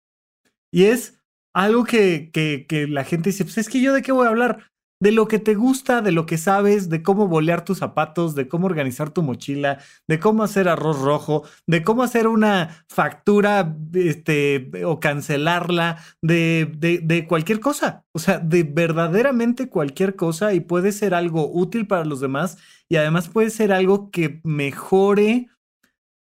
[0.71, 1.19] Y es
[1.53, 4.30] algo que, que, que la gente dice, pues es que yo de qué voy a
[4.30, 8.34] hablar de lo que te gusta, de lo que sabes, de cómo bolear tus zapatos,
[8.36, 13.76] de cómo organizar tu mochila, de cómo hacer arroz rojo, de cómo hacer una factura
[13.93, 18.06] este, o cancelarla, de, de, de cualquier cosa.
[18.14, 22.96] O sea, de verdaderamente cualquier cosa y puede ser algo útil para los demás y
[22.96, 25.50] además puede ser algo que mejore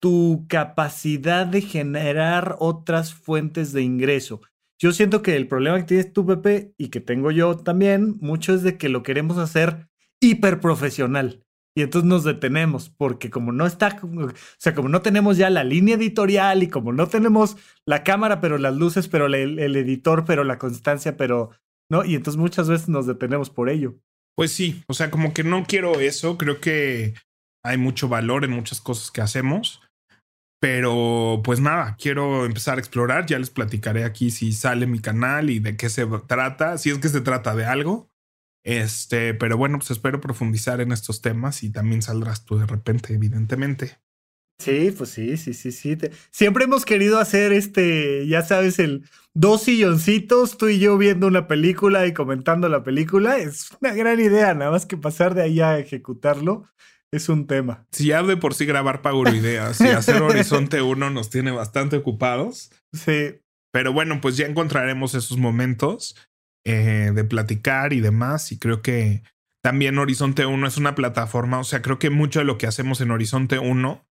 [0.02, 4.42] tu capacidad de generar otras fuentes de ingreso.
[4.82, 8.54] Yo siento que el problema que tienes tú, Pepe, y que tengo yo también, mucho
[8.54, 9.88] es de que lo queremos hacer
[10.20, 11.46] hiper profesional.
[11.78, 15.64] Y entonces nos detenemos, porque como no está, o sea, como no tenemos ya la
[15.64, 20.26] línea editorial y como no tenemos la cámara, pero las luces, pero el, el editor,
[20.26, 21.52] pero la constancia, pero,
[21.90, 22.04] ¿no?
[22.04, 23.96] Y entonces muchas veces nos detenemos por ello.
[24.36, 27.14] Pues sí, o sea, como que no quiero eso, creo que
[27.64, 29.82] hay mucho valor en muchas cosas que hacemos.
[30.62, 33.26] Pero pues nada, quiero empezar a explorar.
[33.26, 37.00] Ya les platicaré aquí si sale mi canal y de qué se trata, si es
[37.00, 38.12] que se trata de algo.
[38.64, 43.16] Este, pero bueno, pues espero profundizar en estos temas y también saldrás tú de repente,
[43.16, 43.98] evidentemente.
[44.60, 45.98] Sí, pues sí, sí, sí, sí.
[46.30, 51.48] Siempre hemos querido hacer este, ya sabes, el dos silloncitos, tú y yo viendo una
[51.48, 53.40] película y comentando la película.
[53.40, 56.68] Es una gran idea, nada más que pasar de ahí a ejecutarlo
[57.12, 57.86] es un tema.
[57.92, 59.02] Si ya de por sí grabar
[59.34, 62.72] Ideas y hacer Horizonte 1 nos tiene bastante ocupados.
[62.94, 63.42] Sí.
[63.72, 66.16] Pero bueno, pues ya encontraremos esos momentos
[66.66, 68.52] eh, de platicar y demás.
[68.52, 69.24] Y creo que
[69.62, 71.60] también Horizonte 1 es una plataforma.
[71.60, 74.06] O sea, creo que mucho de lo que hacemos en Horizonte 1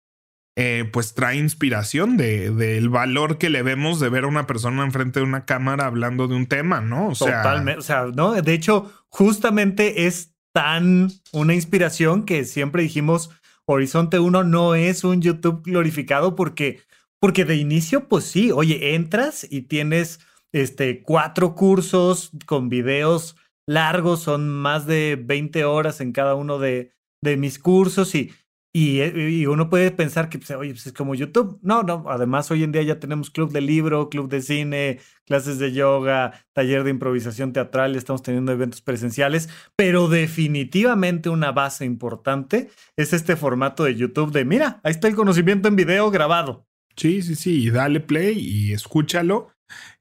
[0.57, 4.85] eh, pues trae inspiración del de, valor que le vemos de ver a una persona
[4.85, 7.09] enfrente de una cámara hablando de un tema, ¿no?
[7.09, 7.79] O sea, Totalmente.
[7.79, 13.31] O sea, no, de hecho, justamente es tan una inspiración que siempre dijimos
[13.67, 16.81] Horizonte 1 no es un YouTube glorificado porque,
[17.21, 20.21] porque de inicio, pues sí, oye, entras y tienes
[20.53, 23.37] este, cuatro cursos con videos
[23.67, 26.93] largos, son más de 20 horas en cada uno de,
[27.23, 28.33] de mis cursos y
[28.73, 31.59] y, uno puede pensar que, pues, oye, pues es como YouTube.
[31.63, 32.05] No, no.
[32.09, 36.45] Además, hoy en día ya tenemos club de libro, club de cine, clases de yoga,
[36.53, 43.35] taller de improvisación teatral, estamos teniendo eventos presenciales, pero definitivamente una base importante es este
[43.35, 46.67] formato de YouTube de, mira, ahí está el conocimiento en video grabado.
[46.97, 49.49] Sí, sí, sí, y dale play y escúchalo.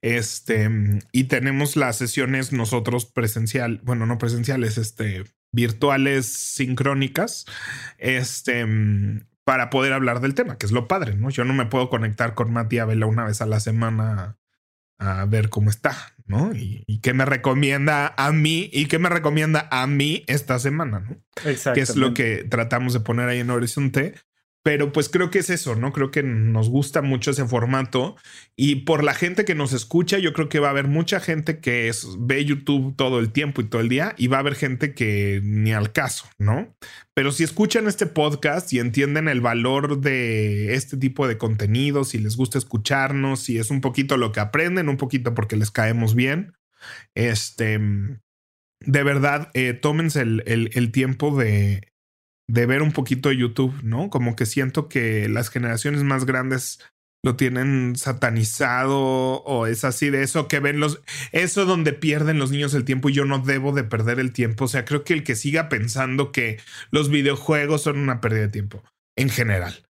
[0.01, 0.69] Este,
[1.11, 7.45] y tenemos las sesiones nosotros presencial, bueno, no presenciales, este, virtuales sincrónicas,
[7.97, 8.65] este,
[9.43, 11.29] para poder hablar del tema, que es lo padre, ¿no?
[11.29, 14.37] Yo no me puedo conectar con Mati Abela una vez a la semana
[14.99, 15.95] a, ver cómo está,
[16.25, 16.53] ¿no?
[16.53, 20.99] Y, y, qué me recomienda a mí y qué me recomienda a mí esta semana,
[20.99, 21.17] ¿no?
[21.73, 24.15] Que es lo que tratamos de poner ahí en Horizonte
[24.61, 25.93] Pero pues creo que es eso, ¿no?
[25.93, 28.17] Creo que nos gusta mucho ese formato
[28.57, 31.59] y por la gente que nos escucha, yo creo que va a haber mucha gente
[31.59, 34.55] que es, ve YouTube todo el tiempo y todo el día y va a haber
[34.55, 36.75] gente que ni al caso, ¿no?
[37.13, 42.17] Pero si escuchan este podcast y entienden el valor de este tipo de contenidos, si
[42.17, 46.15] les gusta escucharnos, si es un poquito lo que aprenden, un poquito porque les caemos
[46.15, 46.53] bien,
[47.15, 51.89] este, de verdad, eh, tómense el, el tiempo de,
[52.49, 54.09] de ver un poquito YouTube, ¿no?
[54.09, 56.79] Como que siento que las generaciones más grandes
[57.23, 62.49] lo tienen satanizado o es así de eso que ven los eso donde pierden los
[62.49, 65.13] niños el tiempo y yo no debo de perder el tiempo, o sea, creo que
[65.13, 66.59] el que siga pensando que
[66.91, 68.83] los videojuegos son una pérdida de tiempo
[69.15, 69.88] en general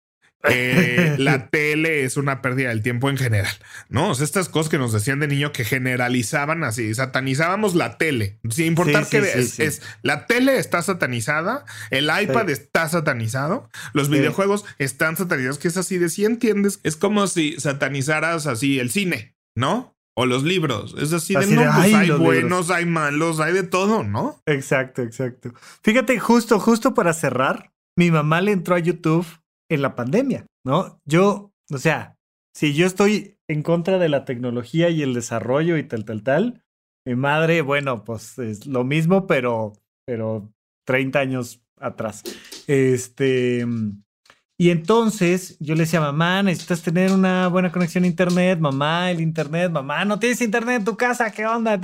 [0.50, 3.52] eh, la tele es una pérdida del tiempo en general,
[3.88, 4.10] ¿no?
[4.10, 8.38] O sea, estas cosas que nos decían de niño que generalizaban así, satanizábamos la tele,
[8.50, 15.16] sin importar que es, la tele está satanizada, el iPad está satanizado, los videojuegos están
[15.16, 19.96] satanizados, que es así de si entiendes, es como si satanizaras así el cine, ¿no?
[20.16, 20.94] O los libros.
[20.96, 24.40] Es así, de, no, pues hay buenos, hay malos, hay de todo, ¿no?
[24.46, 25.52] Exacto, exacto.
[25.82, 29.26] Fíjate, justo, justo para cerrar, mi mamá le entró a YouTube
[29.74, 31.00] en la pandemia, ¿no?
[31.04, 32.16] Yo, o sea,
[32.54, 36.64] si yo estoy en contra de la tecnología y el desarrollo y tal, tal, tal,
[37.06, 39.74] mi madre, bueno, pues es lo mismo, pero,
[40.06, 40.52] pero
[40.86, 42.22] 30 años atrás.
[42.66, 43.66] Este,
[44.56, 49.20] y entonces yo le decía, mamá, necesitas tener una buena conexión a internet, mamá, el
[49.20, 51.78] internet, mamá, no tienes internet en tu casa, ¿qué onda?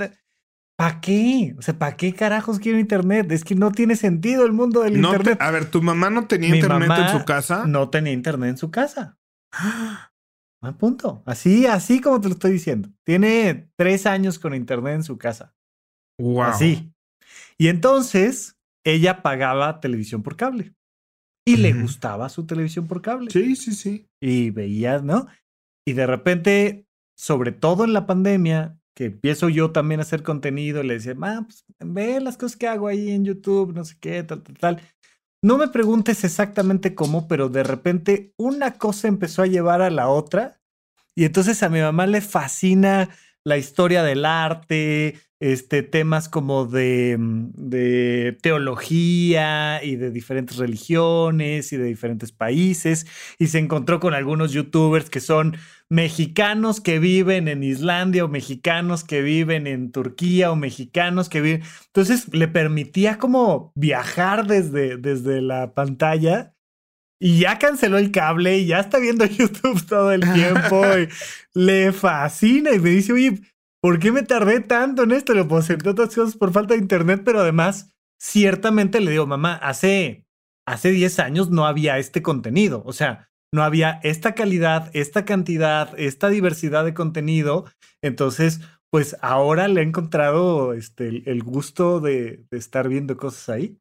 [0.81, 1.55] ¿Para qué?
[1.59, 3.31] O sea, ¿para qué carajos quiero internet?
[3.31, 5.37] Es que no tiene sentido el mundo del internet.
[5.39, 7.67] a ver, ¿tu mamá no tenía internet en su casa?
[7.67, 9.19] No tenía internet en su casa.
[10.63, 11.21] A punto.
[11.27, 12.89] Así, así como te lo estoy diciendo.
[13.03, 15.55] Tiene tres años con internet en su casa.
[16.19, 16.41] Wow.
[16.43, 16.91] Así.
[17.59, 20.73] Y entonces ella pagaba televisión por cable.
[21.45, 23.29] Y le gustaba su televisión por cable.
[23.29, 24.07] Sí, sí, sí.
[24.19, 25.27] Y veía, ¿no?
[25.85, 30.83] Y de repente, sobre todo en la pandemia, que empiezo yo también a hacer contenido,
[30.83, 34.23] le decía, ah, pues ve las cosas que hago ahí en YouTube, no sé qué,
[34.23, 34.81] tal, tal, tal.
[35.43, 40.07] No me preguntes exactamente cómo, pero de repente una cosa empezó a llevar a la
[40.07, 40.61] otra.
[41.15, 43.09] Y entonces a mi mamá le fascina
[43.43, 51.73] la historia del arte, este, temas como de, mm, de, teología y de diferentes religiones
[51.73, 53.07] y de diferentes países.
[53.39, 55.57] Y se encontró con algunos youtubers que son
[55.89, 61.63] mexicanos que viven en Islandia o mexicanos que viven en Turquía o mexicanos que viven.
[61.87, 66.53] Entonces le permitía como viajar desde, desde la pantalla.
[67.23, 70.83] Y ya canceló el cable y ya está viendo YouTube todo el tiempo.
[70.97, 71.07] y
[71.53, 73.39] le fascina y me dice, oye,
[73.79, 75.35] ¿por qué me tardé tanto en esto?
[75.35, 79.53] Lo puedo hacer otras cosas por falta de internet, pero además, ciertamente le digo, mamá,
[79.53, 80.25] hace,
[80.67, 82.81] hace 10 años no había este contenido.
[82.87, 87.65] O sea, no había esta calidad, esta cantidad, esta diversidad de contenido.
[88.01, 93.80] Entonces, pues ahora le he encontrado este, el gusto de estar viendo cosas ahí.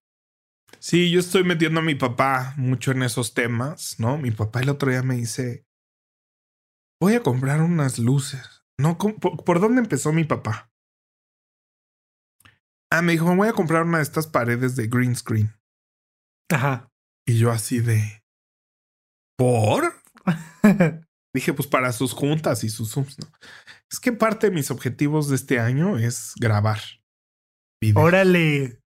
[0.81, 4.17] Sí, yo estoy metiendo a mi papá mucho en esos temas, ¿no?
[4.17, 5.67] Mi papá el otro día me dice,
[6.99, 8.65] voy a comprar unas luces.
[8.79, 10.73] No, ¿por, dónde empezó mi papá?
[12.91, 15.55] Ah, me dijo, me voy a comprar una de estas paredes de green screen.
[16.51, 16.91] Ajá.
[17.27, 18.25] Y yo así de...
[19.37, 20.03] ¿Por?
[21.35, 23.31] Dije, pues para sus juntas y sus zooms, ¿no?
[23.91, 26.81] Es que parte de mis objetivos de este año es grabar.
[27.95, 28.80] Órale.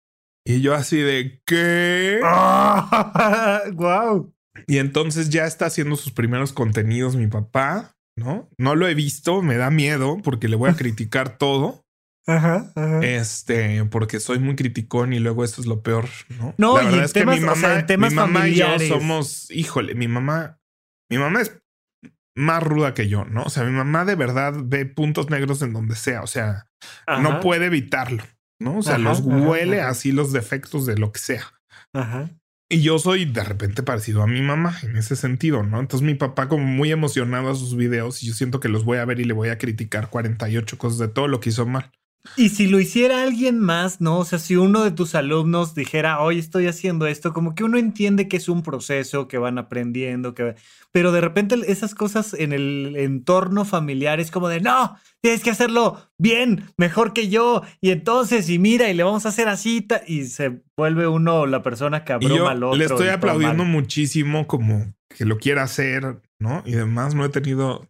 [0.44, 2.20] Y yo así de, ¿qué?
[3.72, 4.34] ¡Wow!
[4.66, 7.94] Y entonces ya está haciendo sus primeros contenidos mi papá.
[8.16, 8.48] ¿no?
[8.58, 11.84] No lo he visto, me da miedo porque le voy a criticar todo.
[12.26, 12.72] Ajá,
[13.02, 16.54] Este, porque soy muy criticón y luego eso es lo peor, ¿no?
[16.56, 20.58] No, la verdad es que mi mamá, mi mamá y yo somos, híjole, mi mamá,
[21.10, 21.60] mi mamá es
[22.34, 23.42] más ruda que yo, ¿no?
[23.42, 26.66] O sea, mi mamá de verdad ve puntos negros en donde sea, o sea,
[27.20, 28.24] no puede evitarlo,
[28.64, 28.78] ¿no?
[28.78, 31.44] O sea, los huele así los defectos de lo que sea.
[31.92, 32.30] Ajá.
[32.70, 35.80] Y yo soy de repente parecido a mi mamá en ese sentido, ¿no?
[35.80, 38.98] Entonces mi papá como muy emocionado a sus videos y yo siento que los voy
[38.98, 41.92] a ver y le voy a criticar 48 cosas de todo lo que hizo mal.
[42.36, 44.18] Y si lo hiciera alguien más, ¿no?
[44.18, 47.78] O sea, si uno de tus alumnos dijera, hoy estoy haciendo esto, como que uno
[47.78, 50.54] entiende que es un proceso, que van aprendiendo, que...
[50.90, 55.50] Pero de repente esas cosas en el entorno familiar es como de, no, tienes que
[55.50, 57.62] hacerlo bien, mejor que yo.
[57.80, 61.62] Y entonces, y mira, y le vamos a hacer así, y se vuelve uno la
[61.62, 62.78] persona que abruma al otro.
[62.78, 66.62] Le estoy aplaudiendo muchísimo como que lo quiera hacer, ¿no?
[66.64, 67.88] Y además no he tenido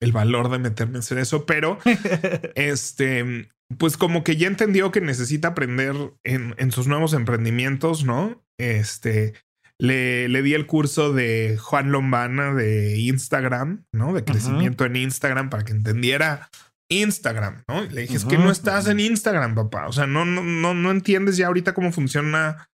[0.00, 1.78] el valor de meterme a hacer eso, pero
[2.56, 3.48] este,
[3.78, 5.94] pues como que ya entendió que necesita aprender
[6.24, 8.44] en, sus nuevos emprendimientos, ¿no?
[8.58, 9.34] Este,
[9.78, 14.12] le, le di el curso de Juan Lombana de Instagram, ¿no?
[14.12, 16.50] De crecimiento en Instagram para que entendiera
[16.92, 17.82] Instagram, ¿no?
[17.82, 19.86] le dije, es que no estás en Instagram, papá.
[19.88, 22.68] O sea, no, no, no, no entiendes ya ahorita cómo funciona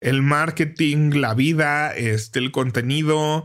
[0.00, 3.44] el marketing, la vida, este, el contenido.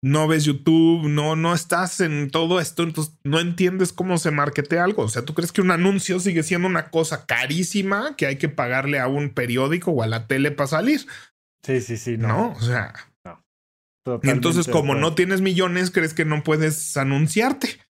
[0.00, 4.78] No ves YouTube, no, no estás en todo esto, entonces no entiendes cómo se markete
[4.78, 5.02] algo.
[5.02, 8.48] O sea, tú crees que un anuncio sigue siendo una cosa carísima que hay que
[8.48, 11.04] pagarle a un periódico o a la tele para salir.
[11.64, 12.16] Sí, sí, sí.
[12.16, 12.94] No, o sea.
[14.22, 17.80] Y entonces, como no tienes millones, crees que no puedes anunciarte.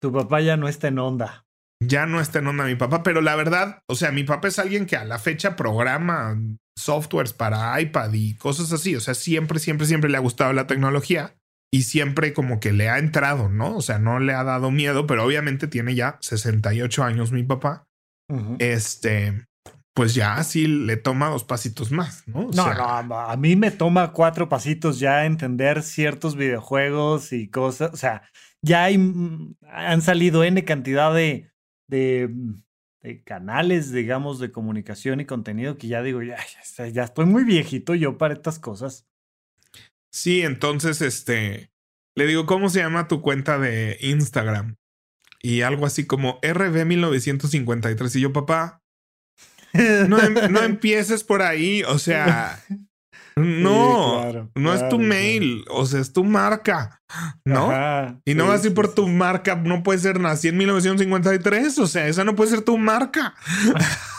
[0.00, 1.46] Tu papá ya no está en onda.
[1.80, 4.58] Ya no está en onda mi papá, pero la verdad, o sea, mi papá es
[4.58, 6.38] alguien que a la fecha programa
[6.76, 8.94] softwares para iPad y cosas así.
[8.96, 11.37] O sea, siempre, siempre, siempre le ha gustado la tecnología
[11.70, 13.76] y siempre como que le ha entrado, ¿no?
[13.76, 17.86] O sea, no le ha dado miedo, pero obviamente tiene ya 68 años mi papá.
[18.58, 19.46] Este,
[19.94, 22.50] pues ya sí le toma dos pasitos más, ¿no?
[22.54, 27.92] no, no, a mí me toma cuatro pasitos ya entender ciertos videojuegos y cosas.
[27.94, 28.22] O sea,
[28.62, 31.50] ya hay, mm, han salido N cantidad de,
[31.88, 32.54] de, mm,
[33.02, 36.36] de, canales, digamos, de comunicación y contenido que ya digo, ya,
[36.92, 39.08] ya, estoy muy viejito yo para estas cosas.
[40.12, 41.70] Sí, entonces, este,
[42.16, 44.76] le digo, ¿cómo se llama tu cuenta de Instagram?
[45.40, 48.16] Y algo así como RB1953.
[48.16, 48.82] Y yo, papá,
[49.72, 51.82] no, em, no empieces por ahí.
[51.84, 52.62] O sea,
[53.38, 57.00] No, no es tu mail, o sea, es tu marca,
[57.44, 58.20] ¿no?
[58.24, 61.86] y no vas a ir por tu marca, no puede ser nací en 1953, o
[61.86, 63.34] sea, esa no puede ser tu marca.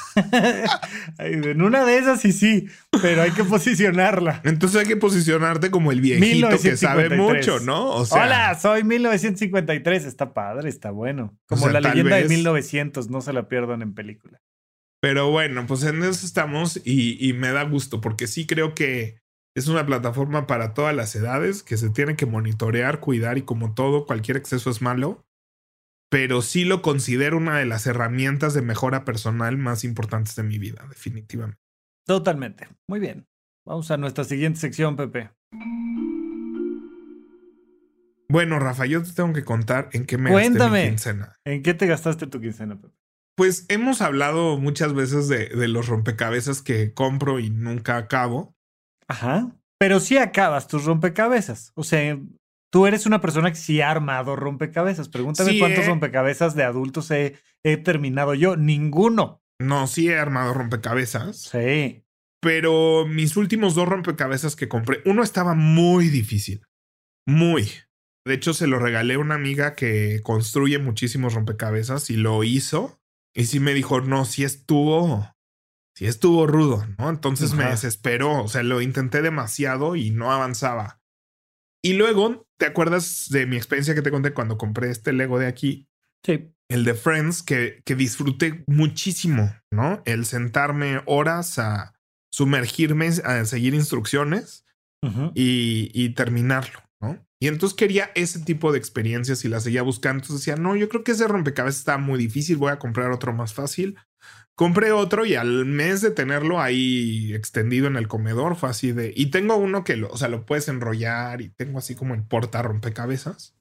[1.19, 2.67] en una de esas sí, sí,
[3.01, 4.41] pero hay que posicionarla.
[4.43, 7.89] Entonces hay que posicionarte como el viejito que sabe mucho, ¿no?
[7.89, 11.37] O sea, Hola, soy 1953, está padre, está bueno.
[11.47, 14.41] Como la leyenda de 1900, no se la pierdan en película.
[15.01, 19.21] Pero bueno, pues en eso estamos y, me da gusto porque sí creo que
[19.55, 23.73] es una plataforma para todas las edades que se tiene que monitorear, cuidar y como
[23.73, 25.25] todo, cualquier exceso es malo.
[26.09, 30.57] Pero sí lo considero una de las herramientas de mejora personal más importantes de mi
[30.57, 31.61] vida, definitivamente.
[32.05, 32.67] Totalmente.
[32.87, 33.27] Muy bien.
[33.65, 35.29] Vamos a nuestra siguiente sección, Pepe.
[38.27, 41.39] Bueno, Rafa, yo te tengo que contar en qué me Cuéntame, gasté mi quincena.
[41.45, 42.95] ¿En qué te gastaste tu quincena, Pepe?
[43.35, 48.55] Pues hemos hablado muchas veces de, los rompecabezas que compro y nunca acabo.
[49.07, 49.55] Ajá.
[49.79, 51.71] Pero sí acabas tus rompecabezas.
[51.75, 52.19] O sea,
[52.71, 55.09] tú eres una persona que sí ha armado rompecabezas.
[55.09, 55.87] Pregúntame cuántos eh.
[55.87, 58.55] rompecabezas de adultos he, he terminado yo.
[58.55, 59.43] Ninguno.
[59.59, 61.37] No, sí he armado rompecabezas.
[61.37, 62.05] Sí.
[62.41, 66.61] Pero mis últimos dos rompecabezas que compré, uno estaba muy difícil.
[67.27, 67.69] Muy.
[68.25, 73.01] De hecho, se lo regalé a una amiga que construye muchísimos rompecabezas y lo hizo.
[73.33, 75.35] Y sí me dijo, no, sí estuvo,
[75.95, 77.09] sí estuvo rudo, ¿no?
[77.09, 80.98] Entonces me desesperó, o sea, lo intenté demasiado y no avanzaba.
[81.83, 85.47] Y luego, ¿te acuerdas de mi experiencia que te conté cuando compré este Lego de
[85.47, 85.87] aquí?
[86.25, 86.51] Sí.
[86.69, 90.01] El de Friends, que, que disfruté muchísimo, ¿no?
[90.05, 91.95] El sentarme horas a
[92.31, 94.65] sumergirme, a seguir instrucciones
[95.33, 97.25] y, y terminarlo, ¿no?
[97.41, 100.21] Y entonces quería ese tipo de experiencias y las seguía buscando.
[100.21, 103.33] Entonces decía, no, yo creo que ese rompecabezas está muy difícil, voy a comprar otro
[103.33, 103.97] más fácil.
[104.59, 109.13] Compré otro y al mes de tenerlo ahí extendido en el comedor fue así de...
[109.15, 112.27] Y tengo uno que, lo, o sea, lo puedes enrollar y tengo así como en
[112.27, 113.55] porta rompecabezas.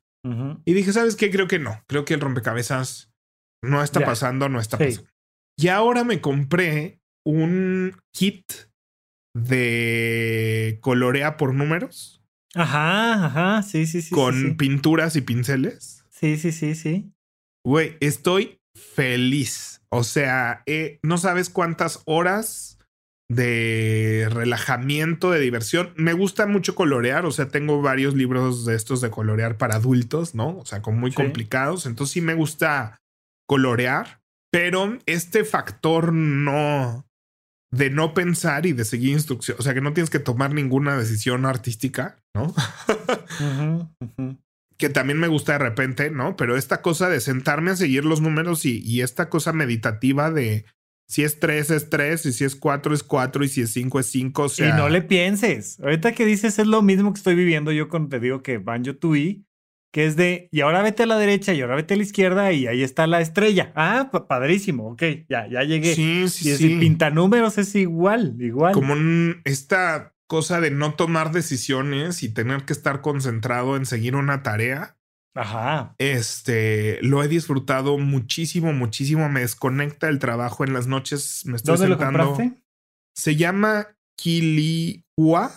[0.65, 1.31] Y dije, ¿sabes qué?
[1.31, 1.81] Creo que no.
[1.87, 3.13] Creo que el rompecabezas
[3.63, 5.09] no está pasando, no está pasando.
[5.57, 8.45] Y ahora me compré un kit
[9.35, 12.19] de colorea por números
[12.55, 14.13] Ajá, ajá, sí, sí, sí.
[14.13, 16.05] Con pinturas y pinceles.
[16.11, 17.13] Sí, sí, sí, sí.
[17.65, 19.78] Güey, estoy feliz.
[19.91, 22.79] O sea, eh, no sabes cuántas horas
[23.31, 25.93] de relajamiento, de diversión.
[25.97, 30.35] Me gusta mucho colorear, o sea, tengo varios libros de estos de colorear para adultos,
[30.35, 30.59] ¿no?
[30.59, 31.87] O sea, con muy complicados.
[31.87, 32.99] Entonces sí me gusta
[33.47, 34.21] colorear,
[34.51, 37.07] pero este factor no,
[37.71, 39.61] de no pensar y de seguir instrucciones.
[39.61, 42.55] O sea, que no tienes que tomar ninguna decisión artística, ¿no?
[44.79, 46.37] Que también me gusta de repente, ¿no?
[46.37, 50.65] Pero esta cosa de sentarme a seguir los números y, esta cosa meditativa de
[51.09, 53.99] si es tres es tres y si es cuatro es cuatro y si es cinco
[53.99, 54.45] es cinco.
[54.45, 54.69] O sea...
[54.69, 55.81] Y no le pienses.
[55.81, 58.97] Ahorita que dices es lo mismo que estoy viviendo yo cuando te digo que Banjo
[58.97, 59.45] Tui
[59.91, 62.53] que es de, y ahora vete a la derecha y ahora vete a la izquierda
[62.53, 63.73] y ahí está la estrella.
[63.75, 65.95] Ah, padrísimo, ok, ya, ya llegué.
[65.95, 66.77] Sí, sí, y sí.
[66.79, 68.75] pinta números es igual, igual.
[68.75, 68.95] Como
[69.45, 74.97] esta cosa de no tomar decisiones y tener que estar concentrado en seguir una tarea.
[75.35, 75.95] Ajá.
[75.99, 79.29] Este, lo he disfrutado muchísimo, muchísimo.
[79.29, 81.43] Me desconecta el trabajo en las noches.
[81.47, 82.61] Me estoy ¿Dónde lo compraste?
[83.17, 85.51] Se llama Kiliwa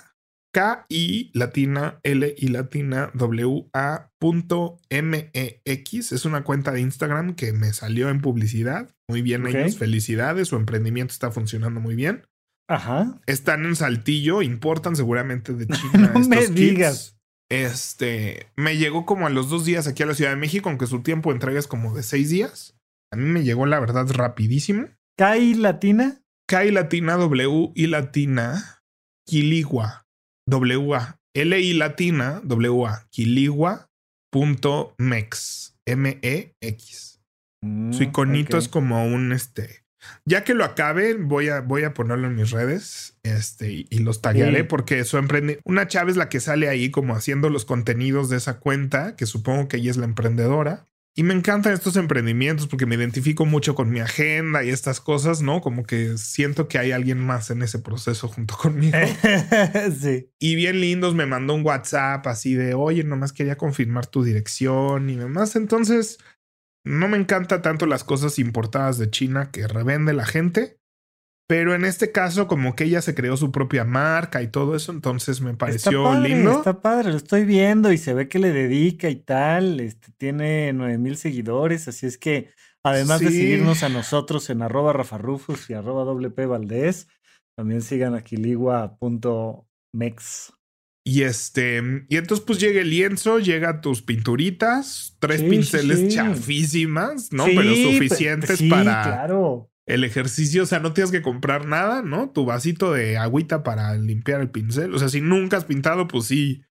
[0.53, 6.11] K-I latina L y latina W A punto M-E-X.
[6.11, 8.93] Es una cuenta de Instagram que me salió en publicidad.
[9.07, 9.55] Muy bien Ok.
[9.55, 10.49] ellos, felicidades.
[10.49, 12.27] Su emprendimiento está funcionando muy bien.
[12.73, 13.19] Ajá.
[13.25, 15.91] Están en Saltillo, importan seguramente de China.
[16.13, 16.55] No estos me kits.
[16.55, 17.17] digas.
[17.49, 20.87] Este, me llegó como a los dos días aquí a la Ciudad de México, aunque
[20.87, 22.77] su tiempo de entrega es como de seis días.
[23.11, 24.87] A mí me llegó la verdad rapidísimo.
[25.17, 26.21] ¿Kai latina?
[26.47, 28.81] K y latina W y latina
[29.27, 30.05] Quiligua
[30.47, 33.87] W A L y latina W A Quiligua
[34.31, 37.21] punto mex M E X.
[37.63, 38.63] Mm, Su iconito ok.
[38.63, 39.80] es como un este.
[40.25, 43.99] Ya que lo acabe, voy a, voy a ponerlo en mis redes este, y, y
[43.99, 44.63] los taguearé Sí.
[44.63, 45.59] porque su emprende.
[45.63, 49.25] Una chava es la que sale ahí como haciendo los contenidos de esa cuenta, que
[49.25, 50.85] supongo que ella es la emprendedora.
[51.13, 55.41] Y me encantan estos emprendimientos porque me identifico mucho con mi agenda y estas cosas,
[55.41, 55.59] ¿no?
[55.59, 58.97] Como que siento que hay alguien más en ese proceso junto conmigo.
[59.99, 60.29] sí.
[60.39, 65.09] Y bien lindos, me mandó un WhatsApp así de, oye, nomás quería confirmar tu dirección
[65.09, 65.57] y demás.
[65.57, 66.17] Entonces,
[66.83, 70.77] no me encanta tanto las cosas importadas de China que revende la gente.
[71.47, 74.93] Pero en este caso, como que ella se creó su propia marca y todo eso,
[74.93, 76.51] entonces me pareció está padre, lindo.
[76.53, 79.81] Está padre, lo estoy viendo y se ve que le dedica y tal.
[79.81, 82.51] Este tiene nueve mil seguidores, así es que
[82.85, 87.09] además de seguirnos a nosotros en arroba rafarufus y arroba WP Valdés,
[87.57, 90.53] también sigan a quiligua.mex.
[91.03, 96.07] Y este, y entonces pues llega el lienzo, llega tus pinturitas, tres Sí, pinceles sí.
[96.09, 97.45] chafísimas, ¿no?
[97.45, 99.71] Sí, pero pe- suficientes para Claro.
[99.87, 100.61] el ejercicio.
[100.63, 102.29] O sea, no tienes que comprar nada, ¿no?
[102.29, 104.93] Tu vasito de agüita para limpiar el pincel.
[104.93, 106.63] O sea, si nunca has pintado, pues sí.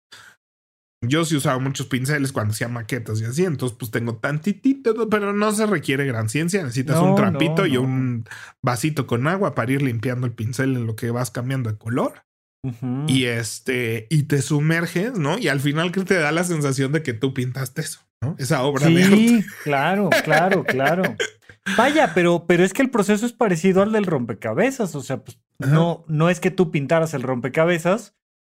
[1.03, 5.33] Yo sí usaba muchos pinceles cuando hacía maquetas y así, entonces pues tengo tantitito, pero
[5.33, 6.63] no se requiere gran ciencia.
[6.63, 8.27] Necesitas No, un trampito no, y un
[8.63, 12.23] vasito con agua para ir limpiando el pincel en lo que vas cambiando de color.
[13.07, 15.39] Y este, y te sumerges, ¿no?
[15.39, 18.37] Y al final que te da la sensación de que tú pintaste eso, ¿no?
[18.39, 19.17] Esa obra de arte.
[19.17, 21.03] Sí, claro, claro, claro.
[21.77, 24.95] Vaya, pero, pero es que el proceso es parecido al del rompecabezas.
[24.95, 25.73] O sea, pues Ajá.
[25.73, 28.15] no, no es que tú pintaras el rompecabezas,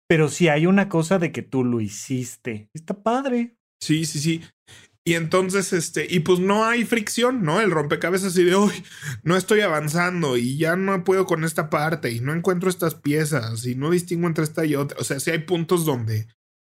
[0.07, 2.69] pero sí hay una cosa de que tú lo hiciste.
[2.73, 3.57] Está padre.
[3.79, 4.41] Sí, sí, sí.
[5.03, 7.59] Y entonces, este, y pues no hay fricción, ¿no?
[7.59, 8.83] El rompecabezas así de hoy
[9.23, 13.65] no estoy avanzando y ya no puedo con esta parte y no encuentro estas piezas
[13.65, 14.99] y no distingo entre esta y otra.
[14.99, 16.27] O sea, sí hay puntos donde,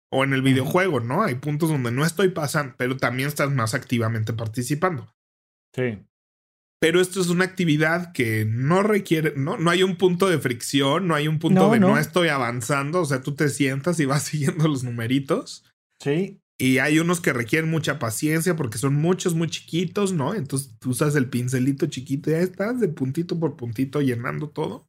[0.09, 1.23] o en el videojuego, ¿no?
[1.23, 5.13] Hay puntos donde no estoy pasando, pero también estás más activamente participando.
[5.75, 5.99] Sí.
[6.79, 11.07] Pero esto es una actividad que no requiere, no, no hay un punto de fricción,
[11.07, 11.89] no hay un punto No, de no.
[11.89, 11.97] no.
[11.99, 13.01] estoy avanzando.
[13.01, 15.63] O sea, tú te sientas y vas siguiendo los numeritos.
[15.99, 16.40] Sí.
[16.61, 20.35] Y hay unos que requieren mucha paciencia porque son muchos, muy chiquitos, ¿no?
[20.35, 24.87] Entonces tú usas el pincelito chiquito y ya estás de puntito por puntito llenando todo.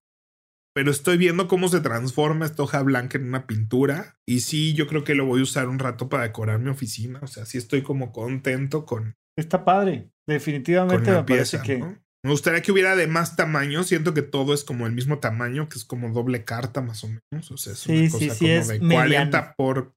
[0.74, 4.16] Pero estoy viendo cómo se transforma esta hoja blanca en una pintura.
[4.26, 7.20] Y sí, yo creo que lo voy a usar un rato para decorar mi oficina.
[7.22, 10.10] O sea, sí estoy como contento con, Está padre.
[10.28, 11.62] Definitivamente me parece pieza.
[11.62, 11.78] que.
[11.78, 11.98] ¿no?
[12.24, 13.82] Me gustaría que hubiera de más tamaño.
[13.82, 17.08] Siento que todo es como el mismo tamaño, que es como doble carta más o
[17.08, 17.50] menos.
[17.50, 19.30] O sea, es Sí, una sí, cosa sí, como es de mediano.
[19.30, 19.94] 40 por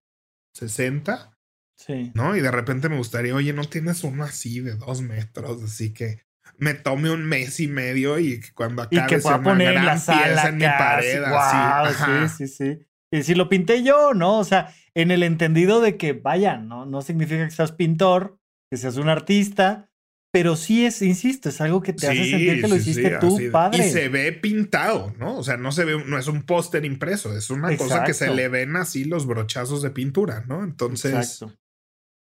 [0.55, 1.34] 60.
[1.76, 2.11] Sí.
[2.13, 2.36] ¿no?
[2.36, 6.23] Y de repente me gustaría, oye, no tienes uno así de dos metros, así que
[6.57, 9.73] me tome un mes y medio y que cuando Y acabe que sea pueda poner
[9.73, 12.38] gran la pieza sala en mi pared, Guau, así.
[12.38, 12.86] Sí, sí, sí.
[13.11, 14.39] Y si lo pinté yo, ¿no?
[14.39, 18.78] O sea, en el entendido de que, vaya, no, no significa que seas pintor, que
[18.78, 19.89] seas un artista,
[20.32, 22.89] pero sí es, insisto, es algo que te hace Sí, sentir que lo sí, sí,
[22.91, 23.86] hiciste tú, padre.
[23.88, 25.38] Y se ve pintado, ¿no?
[25.38, 28.26] O sea, no se ve, no es un póster impreso, es una cosa que se
[28.26, 28.36] Exacto.
[28.36, 30.63] le ven así los brochazos de pintura, ¿no?
[30.63, 31.57] Entonces, Exacto.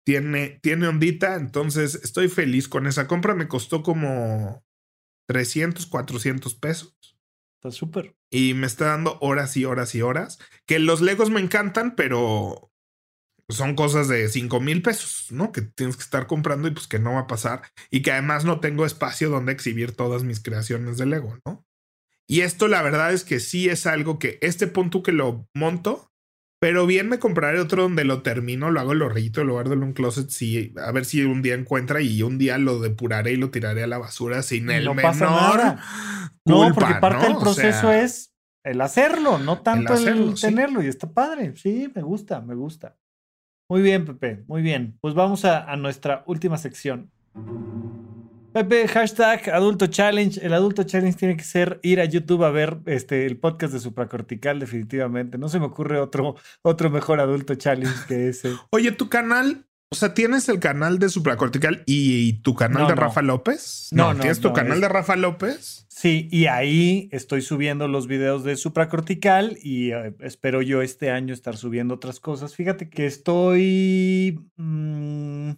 [0.05, 3.35] Tiene, tiene ondita, entonces estoy feliz con esa compra.
[3.35, 4.63] Me costó como
[5.27, 6.97] 300, 400 pesos.
[7.55, 8.13] Está súper.
[8.29, 10.39] y me está dando horas y horas y horas.
[10.65, 12.73] Que los Legos me encantan, pero
[13.49, 15.51] son cosas de 5 mil pesos, ¿no?
[15.51, 17.61] Que tienes que estar comprando y pues que no va a pasar.
[17.89, 21.65] Y que además no tengo espacio donde exhibir todas mis creaciones de Lego, ¿no?
[22.27, 26.12] Y esto la verdad es que sí es algo que este punto que lo monto,
[26.63, 29.83] pero bien me compraré otro donde lo termino, lo hago el horrito lugar de en
[29.83, 33.35] un closet, sí, a ver si un día encuentra y un día lo depuraré y
[33.35, 35.83] lo tiraré a la basura sin el No menor pasa nada.
[36.45, 37.27] No, porque parte ¿no?
[37.27, 38.33] del O proceso sea, es
[38.63, 40.81] el hacerlo, no tanto el, hacerlo, tenerlo.
[40.81, 41.53] Y está padre.
[41.57, 42.95] Sí, me gusta, me gusta.
[43.69, 44.97] Muy bien, Pepe, muy bien.
[45.01, 47.11] Pues vamos a, a nuestra última sección.
[48.53, 50.39] Pepe, hashtag Adulto Challenge.
[50.45, 53.79] El Adulto Challenge tiene que ser ir a YouTube a ver este, el podcast de
[53.79, 55.37] Supracortical, definitivamente.
[55.37, 58.53] No se me ocurre otro, otro mejor Adulto Challenge que ese.
[58.69, 62.95] Oye, tu canal, O sea, ¿tienes el canal de Supracortical y, tu canal No, de
[62.95, 63.01] no.
[63.01, 63.89] Rafa López?
[63.91, 65.85] No, no, ¿Tienes tu no, canal es- de Rafa López?
[65.89, 71.33] Sí, y ahí estoy subiendo los videos de supracortical y eh, espero yo este año
[71.33, 72.55] estar subiendo otras cosas.
[72.55, 75.51] Fíjate que estoy mm,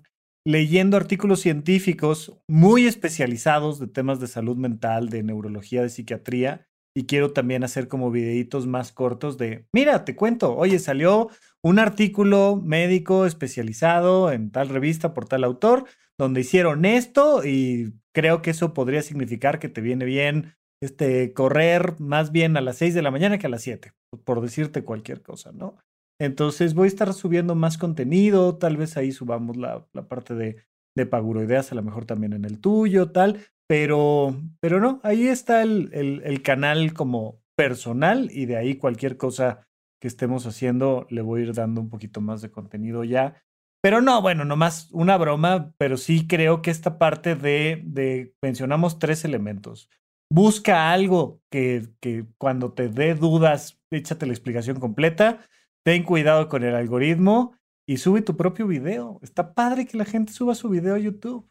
[0.46, 7.08] leyendo artículos científicos muy especializados de temas de salud mental, de neurología, de psiquiatría, y
[7.08, 11.30] quiero también hacer como videitos más cortos de, mira, te cuento, oye, salió
[11.62, 15.86] un artículo médico especializado en tal revista por tal autor,
[16.18, 22.00] donde hicieron esto y creo que eso podría significar que te viene bien este, correr
[22.00, 23.94] más bien a las 6 de la mañana que a las 7,
[24.24, 25.78] por decirte cualquier cosa, ¿no?
[26.20, 30.58] Entonces voy a estar subiendo más contenido, tal vez ahí subamos la, la parte de,
[30.96, 35.62] de Paguroideas, a lo mejor también en el tuyo, tal, pero, pero no, ahí está
[35.62, 39.68] el, el, canal como personal y de ahí cualquier cosa
[40.00, 43.42] que estemos haciendo le voy a ir dando un poquito más de contenido ya.
[43.82, 49.00] Pero no, bueno, nomás una broma, pero sí creo que esta parte de, de mencionamos
[49.00, 49.90] tres elementos.
[50.32, 55.46] Busca algo que, que cuando te dé dudas, échate la explicación completa.
[55.86, 57.56] Ten cuidado con el algoritmo
[57.88, 59.20] y sube tu propio video.
[59.22, 61.48] Está padre que la gente suba su video a YouTube.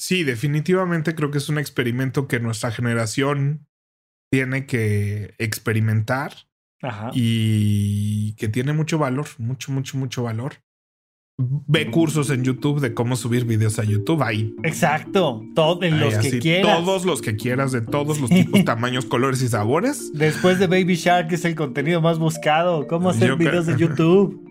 [0.00, 3.68] Sí, definitivamente creo que es un experimento que nuestra generación
[4.32, 6.32] tiene que experimentar
[6.82, 7.10] Ajá.
[7.14, 10.54] y que tiene mucho valor, mucho, mucho, mucho valor.
[11.66, 14.22] Ve cursos en YouTube de cómo subir videos a YouTube.
[14.22, 15.42] Ahí, Exacto.
[15.54, 16.78] Todos ahí los que quieras.
[16.78, 20.12] todos los que quieras, de todos los tipos, tamaños, colores y sabores.
[20.12, 22.86] Después de Baby Shark es el contenido más buscado.
[22.86, 24.40] ¿Cómo hacer Yo videos de YouTube?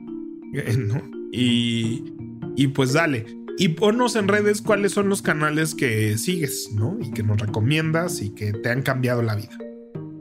[0.51, 0.99] Eh, ¿no?
[1.31, 2.11] Y,
[2.55, 3.23] y pues dale.
[3.59, 6.97] Y ponnos en redes cuáles son los canales que sigues, ¿no?
[6.99, 9.55] Y que nos recomiendas y que te han cambiado la vida.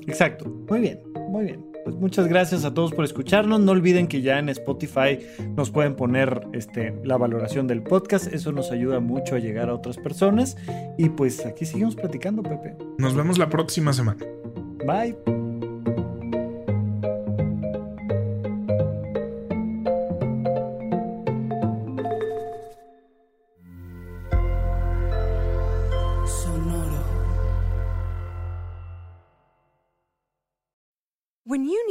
[0.06, 0.44] Exacto.
[0.68, 0.98] Muy bien,
[1.30, 1.67] muy bien.
[1.89, 3.61] Pues muchas gracias a todos por escucharnos.
[3.61, 5.20] No olviden que ya en Spotify
[5.57, 8.26] nos pueden poner este, la valoración del podcast.
[8.26, 10.59] Eso nos ayuda mucho a llegar a otras personas.
[10.99, 12.76] Y pues aquí seguimos platicando, Pepe.
[12.99, 14.22] Nos vemos la próxima semana.
[14.84, 15.38] Bye.